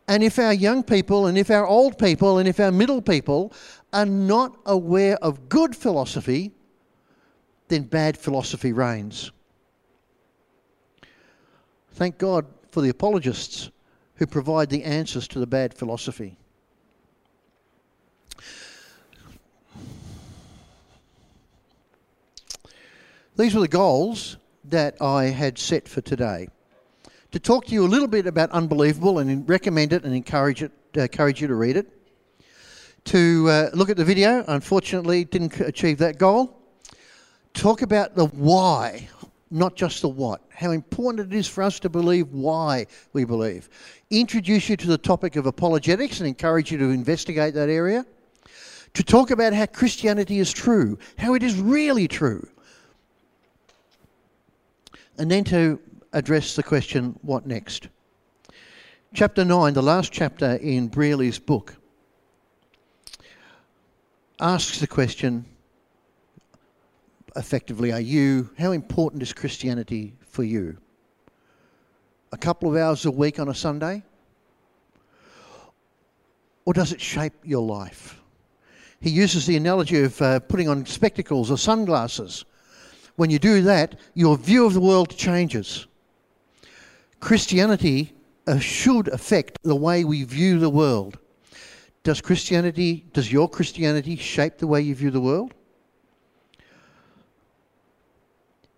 And 0.07 0.21
if 0.21 0.37
our 0.37 0.53
young 0.53 0.83
people 0.83 1.25
and 1.25 1.35
if 1.35 1.49
our 1.49 1.65
old 1.65 1.97
people 1.97 2.37
and 2.37 2.47
if 2.47 2.59
our 2.59 2.71
middle 2.71 3.01
people 3.01 3.53
are 3.91 4.05
not 4.05 4.55
aware 4.67 5.17
of 5.23 5.49
good 5.49 5.75
philosophy, 5.75 6.51
then 7.69 7.85
bad 7.85 8.19
philosophy 8.19 8.71
reigns. 8.71 9.31
Thank 11.97 12.19
God 12.19 12.45
for 12.69 12.81
the 12.81 12.89
apologists 12.89 13.71
who 14.17 14.27
provide 14.27 14.69
the 14.69 14.83
answers 14.83 15.27
to 15.29 15.39
the 15.39 15.47
bad 15.47 15.73
philosophy. 15.73 16.37
These 23.35 23.55
were 23.55 23.61
the 23.61 23.67
goals 23.67 24.37
that 24.65 25.01
I 25.01 25.23
had 25.23 25.57
set 25.57 25.87
for 25.87 26.01
today. 26.01 26.49
To 27.31 27.39
talk 27.39 27.65
to 27.65 27.73
you 27.73 27.83
a 27.83 27.89
little 27.89 28.07
bit 28.07 28.27
about 28.27 28.51
Unbelievable 28.51 29.17
and 29.17 29.49
recommend 29.49 29.91
it 29.91 30.03
and 30.03 30.13
encourage, 30.13 30.61
it, 30.61 30.71
uh, 30.95 31.01
encourage 31.01 31.41
you 31.41 31.47
to 31.47 31.55
read 31.55 31.77
it. 31.77 31.91
To 33.05 33.49
uh, 33.49 33.69
look 33.73 33.89
at 33.89 33.97
the 33.97 34.05
video, 34.05 34.45
unfortunately, 34.47 35.25
didn't 35.25 35.59
achieve 35.61 35.97
that 35.97 36.19
goal. 36.19 36.61
Talk 37.55 37.81
about 37.81 38.13
the 38.13 38.27
why 38.27 39.09
not 39.49 39.75
just 39.75 40.01
the 40.01 40.09
what. 40.09 40.41
How 40.49 40.71
important 40.71 41.31
it 41.31 41.37
is 41.37 41.47
for 41.47 41.63
us 41.63 41.79
to 41.81 41.89
believe 41.89 42.29
why 42.29 42.87
we 43.13 43.25
believe. 43.25 43.69
Introduce 44.09 44.69
you 44.69 44.77
to 44.77 44.87
the 44.87 44.97
topic 44.97 45.35
of 45.35 45.45
apologetics 45.45 46.19
and 46.19 46.27
encourage 46.27 46.71
you 46.71 46.77
to 46.77 46.89
investigate 46.89 47.53
that 47.53 47.69
area. 47.69 48.05
To 48.93 49.03
talk 49.03 49.31
about 49.31 49.53
how 49.53 49.65
Christianity 49.65 50.39
is 50.39 50.51
true, 50.51 50.97
how 51.17 51.33
it 51.33 51.43
is 51.43 51.59
really 51.59 52.07
true. 52.07 52.47
And 55.17 55.29
then 55.29 55.43
to 55.45 55.79
address 56.13 56.55
the 56.55 56.63
question, 56.63 57.17
what 57.21 57.45
next? 57.45 57.89
chapter 59.13 59.43
9, 59.43 59.73
the 59.73 59.81
last 59.81 60.11
chapter 60.11 60.55
in 60.55 60.89
Brierley's 60.89 61.39
book, 61.39 61.75
asks 64.39 64.79
the 64.79 64.87
question 64.87 65.45
effectively, 67.37 67.91
are 67.91 68.01
you, 68.01 68.49
how 68.57 68.71
important 68.71 69.21
is 69.21 69.31
Christianity 69.31 70.13
for 70.27 70.43
you? 70.43 70.77
A 72.31 72.37
couple 72.37 72.69
of 72.69 72.75
hours 72.75 73.05
a 73.05 73.11
week 73.11 73.39
on 73.39 73.47
a 73.47 73.53
Sunday? 73.53 74.03
Or 76.65 76.73
does 76.73 76.91
it 76.91 76.99
shape 76.99 77.33
your 77.43 77.65
life? 77.65 78.19
He 78.99 79.09
uses 79.09 79.45
the 79.45 79.55
analogy 79.55 80.03
of 80.03 80.21
uh, 80.21 80.39
putting 80.41 80.67
on 80.67 80.85
spectacles 80.85 81.51
or 81.51 81.57
sunglasses. 81.57 82.43
When 83.15 83.29
you 83.29 83.39
do 83.39 83.61
that, 83.61 83.99
your 84.15 84.37
view 84.37 84.65
of 84.65 84.73
the 84.73 84.81
world 84.81 85.15
changes. 85.15 85.87
Christianity 87.19 88.13
uh, 88.47 88.59
should 88.59 89.07
affect 89.09 89.59
the 89.63 89.75
way 89.75 90.03
we 90.03 90.23
view 90.23 90.59
the 90.59 90.69
world. 90.69 91.17
Does 92.03 92.21
Christianity, 92.21 93.05
does 93.13 93.31
your 93.31 93.49
Christianity 93.49 94.15
shape 94.15 94.57
the 94.57 94.67
way 94.67 94.81
you 94.81 94.95
view 94.95 95.11
the 95.11 95.21
world? 95.21 95.53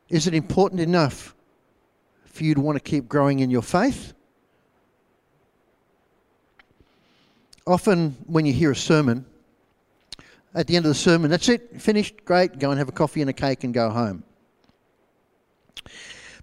Is 0.09 0.27
it 0.27 0.33
important 0.33 0.81
enough 0.81 1.35
for 2.25 2.43
you 2.43 2.55
to 2.55 2.61
want 2.61 2.77
to 2.77 2.83
keep 2.83 3.07
growing 3.07 3.39
in 3.39 3.49
your 3.49 3.61
faith? 3.61 4.13
Often, 7.67 8.17
when 8.25 8.45
you 8.45 8.53
hear 8.53 8.71
a 8.71 8.75
sermon, 8.75 9.25
at 10.55 10.65
the 10.65 10.75
end 10.75 10.85
of 10.85 10.89
the 10.89 10.95
sermon, 10.95 11.29
that's 11.29 11.49
it, 11.49 11.79
finished, 11.79 12.25
great, 12.25 12.57
go 12.57 12.71
and 12.71 12.79
have 12.79 12.89
a 12.89 12.91
coffee 12.91 13.21
and 13.21 13.29
a 13.29 13.33
cake 13.33 13.63
and 13.63 13.73
go 13.73 13.91
home. 13.91 14.23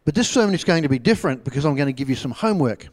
But 0.04 0.14
this 0.14 0.30
sermon 0.30 0.54
is 0.54 0.62
going 0.62 0.84
to 0.84 0.88
be 0.88 1.00
different 1.00 1.42
because 1.42 1.64
I'm 1.64 1.74
going 1.74 1.88
to 1.88 1.92
give 1.92 2.08
you 2.08 2.14
some 2.14 2.30
homework. 2.30 2.88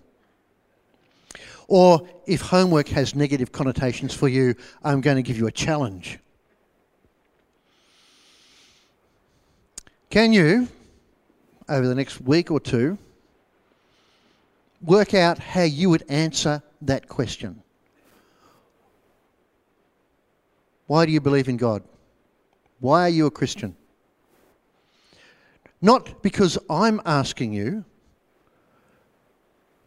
Or 1.68 2.08
if 2.26 2.42
homework 2.42 2.88
has 2.90 3.14
negative 3.14 3.52
connotations 3.52 4.14
for 4.16 4.28
you, 4.28 4.56
I'm 4.84 5.02
going 5.02 5.18
to 5.18 5.22
give 5.24 5.38
you 5.38 5.46
a 5.46 5.52
challenge. 5.52 6.18
Can 10.14 10.32
you, 10.32 10.68
over 11.68 11.88
the 11.88 11.96
next 11.96 12.22
week 12.22 12.52
or 12.52 12.60
two, 12.60 13.00
work 14.84 15.16
out 15.16 15.40
how 15.40 15.64
you 15.64 15.90
would 15.90 16.04
answer 16.08 16.62
that 16.84 17.08
question? 17.08 17.64
Why 20.86 21.08
do 21.08 21.12
you 21.12 21.20
believe 21.20 21.50
in 21.50 21.58
God? 21.58 21.82
Why 22.80 23.02
are 23.02 23.10
you 23.10 23.26
a 23.26 23.32
Christian? 23.32 23.76
Not 25.82 26.22
because 26.22 26.60
I'm 26.70 27.02
asking 27.08 27.54
you, 27.54 27.84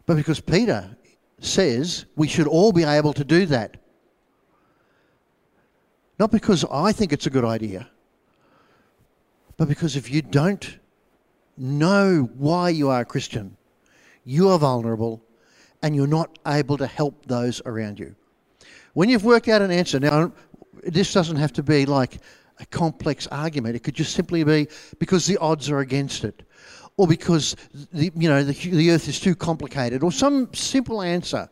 but 0.07 0.17
because 0.17 0.41
Peter 0.41 0.97
says 1.39 2.05
we 2.17 2.27
should 2.27 2.49
all 2.49 2.73
be 2.73 2.83
able 2.83 3.13
to 3.13 3.23
do 3.23 3.47
that. 3.47 3.77
Not 6.19 6.33
because 6.33 6.65
I 6.69 6.91
think 6.91 7.13
it's 7.13 7.27
a 7.27 7.31
good 7.31 7.45
idea, 7.45 7.89
but 9.57 9.69
because 9.69 9.97
if 9.97 10.11
you 10.11 10.23
don't 10.23 10.79
know 11.57 12.31
why 12.37 12.69
you 12.69 12.89
are 12.91 13.01
a 13.01 13.05
Christian, 13.05 13.57
you 14.25 14.49
are 14.51 14.59
vulnerable 14.59 15.23
and 15.83 15.95
you're 15.95 16.07
not 16.07 16.39
able 16.47 16.77
to 16.77 16.87
help 16.87 17.27
those 17.27 17.63
around 17.65 17.99
you. 17.99 18.15
When 18.95 19.09
you've 19.09 19.25
worked 19.25 19.49
out 19.49 19.63
an 19.63 19.71
answer, 19.71 20.01
now 20.01 20.33
this 20.83 21.13
doesn't 21.13 21.37
have 21.37 21.53
to 21.55 21.63
be 21.63 21.87
like 21.87 22.19
a 22.59 22.67
complex 22.67 23.27
argument. 23.29 23.77
It 23.77 23.81
could 23.81 23.95
just 23.95 24.15
simply 24.15 24.43
be 24.45 24.69
because 24.99 25.27
the 25.27 25.37
odds 25.39 25.71
are 25.71 25.81
against 25.81 26.25
it, 26.25 26.43
or 26.97 27.07
because 27.07 27.57
the, 27.93 28.11
you 28.15 28.29
know 28.29 28.43
the, 28.43 28.53
the 28.71 28.91
earth 28.91 29.09
is 29.09 29.21
too 29.21 29.35
complicated, 29.35 30.03
or 30.03 30.11
some 30.11 30.53
simple 30.55 31.03
answer. 31.03 31.49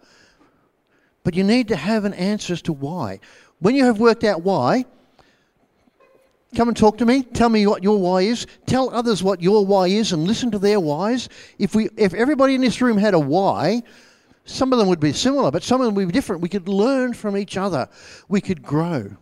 But 1.23 1.35
you 1.35 1.45
need 1.45 1.69
to 1.69 1.77
have 1.77 2.05
an 2.05 2.15
answer 2.15 2.53
as 2.53 2.63
to 2.63 2.73
why. 2.73 3.21
When 3.61 3.75
you 3.75 3.85
have 3.85 3.99
worked 3.99 4.25
out 4.25 4.43
why, 4.43 4.85
come 6.55 6.69
and 6.69 6.77
talk 6.77 6.99
to 6.99 7.07
me. 7.07 7.23
Tell 7.23 7.49
me 7.49 7.67
what 7.67 7.83
your 7.83 7.99
why 7.99 8.23
is. 8.23 8.47
Tell 8.67 8.89
others 8.91 9.23
what 9.23 9.43
your 9.43 9.67
why 9.67 9.89
is, 9.89 10.13
and 10.13 10.25
listen 10.25 10.51
to 10.53 10.59
their 10.59 10.81
whys. 10.81 11.29
If 11.59 11.75
we, 11.75 11.89
if 11.97 12.15
everybody 12.15 12.55
in 12.55 12.61
this 12.61 12.81
room 12.81 12.97
had 12.97 13.15
a 13.15 13.19
why, 13.19 13.83
some 14.45 14.73
of 14.73 14.79
them 14.79 14.89
would 14.89 15.01
be 15.01 15.13
similar, 15.13 15.51
but 15.51 15.63
some 15.63 15.81
of 15.81 15.87
them 15.87 15.95
would 15.95 16.09
be 16.09 16.13
different. 16.13 16.43
We 16.43 16.49
could 16.49 16.69
learn 16.69 17.15
from 17.15 17.37
each 17.37 17.57
other. 17.57 17.89
We 18.29 18.41
could 18.41 18.63
grow. 18.63 19.17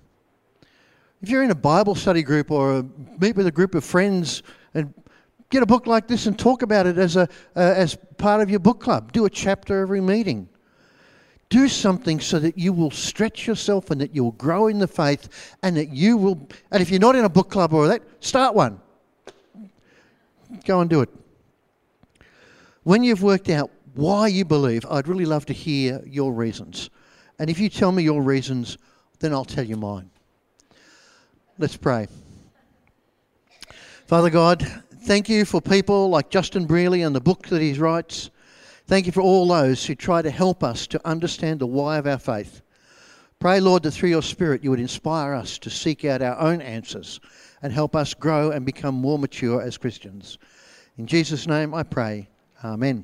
If 1.23 1.29
you're 1.29 1.45
in 1.45 1.51
a 1.51 1.57
Bible 1.57 1.95
study 1.95 2.23
group 2.23 2.51
or 2.51 2.85
meet 3.21 3.37
with 3.37 3.47
a 3.47 3.53
group 3.53 3.75
of 3.77 3.85
friends 3.85 4.43
and 4.75 4.93
get 5.51 5.63
a 5.63 5.67
book 5.67 5.87
like 5.87 6.09
this 6.09 6.27
and 6.27 6.37
talk 6.37 6.63
about 6.63 6.87
it 6.87 6.99
as, 6.99 7.15
a, 7.17 7.29
uh, 7.55 7.61
as 7.61 7.97
part 8.19 8.41
of 8.41 8.51
your 8.51 8.59
book 8.59 8.81
club, 8.81 9.13
do 9.13 9.25
a 9.25 9.31
chapter 9.31 9.81
every 9.81 10.01
meeting. 10.01 10.49
Do 11.53 11.69
something 11.69 12.19
so 12.19 12.39
that 12.39 12.57
you 12.57 12.73
will 12.73 12.91
stretch 12.91 13.47
yourself 13.47 13.91
and 13.91 14.01
that 14.01 14.15
you'll 14.15 14.33
grow 14.33 14.69
in 14.69 14.79
the 14.79 14.89
faith 14.89 15.55
and 15.63 15.77
that 15.77 15.91
you 15.91 16.17
will. 16.17 16.49
And 16.71 16.81
if 16.81 16.89
you're 16.89 16.99
not 16.99 17.15
in 17.15 17.27
a 17.27 17.29
book 17.29 17.51
club 17.51 17.75
or 17.75 17.89
that, 17.89 18.01
start 18.21 18.55
one. 18.55 18.81
Go 20.65 20.81
and 20.81 20.89
do 20.89 21.03
it. 21.03 21.11
When 22.85 23.05
you've 23.05 23.23
worked 23.23 23.51
out 23.51 23.71
why 23.93 24.29
you 24.29 24.47
believe, 24.47 24.87
I'd 24.89 25.07
really 25.07 25.27
love 25.27 25.45
to 25.45 25.53
hear 25.53 26.03
your 26.07 26.33
reasons. 26.33 26.89
And 27.39 27.51
if 27.51 27.61
you 27.61 27.69
tell 27.69 27.93
me 27.93 28.03
your 28.03 28.23
reasons, 28.23 28.79
then 29.21 29.35
I'll 29.35 29.45
tell 29.45 29.65
you 29.65 29.77
mine. 29.77 30.09
Let's 31.59 31.77
pray. 31.77 32.09
Father 34.07 34.31
God, 34.31 34.67
thank 35.05 35.29
you 35.29 35.45
for 35.45 35.61
people 35.61 36.09
like 36.09 36.31
Justin 36.31 36.65
Brierley 36.65 37.03
and 37.03 37.15
the 37.15 37.21
book 37.21 37.49
that 37.49 37.61
he 37.61 37.75
writes. 37.75 38.31
Thank 38.93 39.07
you 39.07 39.13
for 39.13 39.23
all 39.23 39.49
those 39.49 39.87
who 39.87 39.95
try 39.95 40.21
to 40.21 40.29
help 40.29 40.63
us 40.63 40.87
to 40.89 41.01
understand 41.09 41.61
the 41.61 41.67
why 41.67 41.97
of 41.97 42.07
our 42.07 42.19
faith. 42.19 42.61
Pray, 43.39 43.59
Lord, 43.59 43.85
that 43.85 43.93
through 43.93 44.11
your 44.11 44.21
Spirit 44.21 44.63
you 44.63 44.69
would 44.69 44.81
inspire 44.81 45.33
us 45.33 45.57
to 45.61 45.71
seek 45.71 46.05
out 46.05 46.21
our 46.21 46.39
own 46.39 46.61
answers 46.61 47.19
and 47.63 47.73
help 47.73 47.97
us 47.97 48.13
grow 48.13 48.51
and 48.51 48.67
become 48.67 48.95
more 48.95 49.19
mature 49.19 49.63
as 49.63 49.79
Christians. 49.79 50.37
In 50.99 51.07
Jesus' 51.07 51.47
name 51.47 51.73
I 51.73 51.85
pray. 51.85 52.29
Amen. 52.63 53.01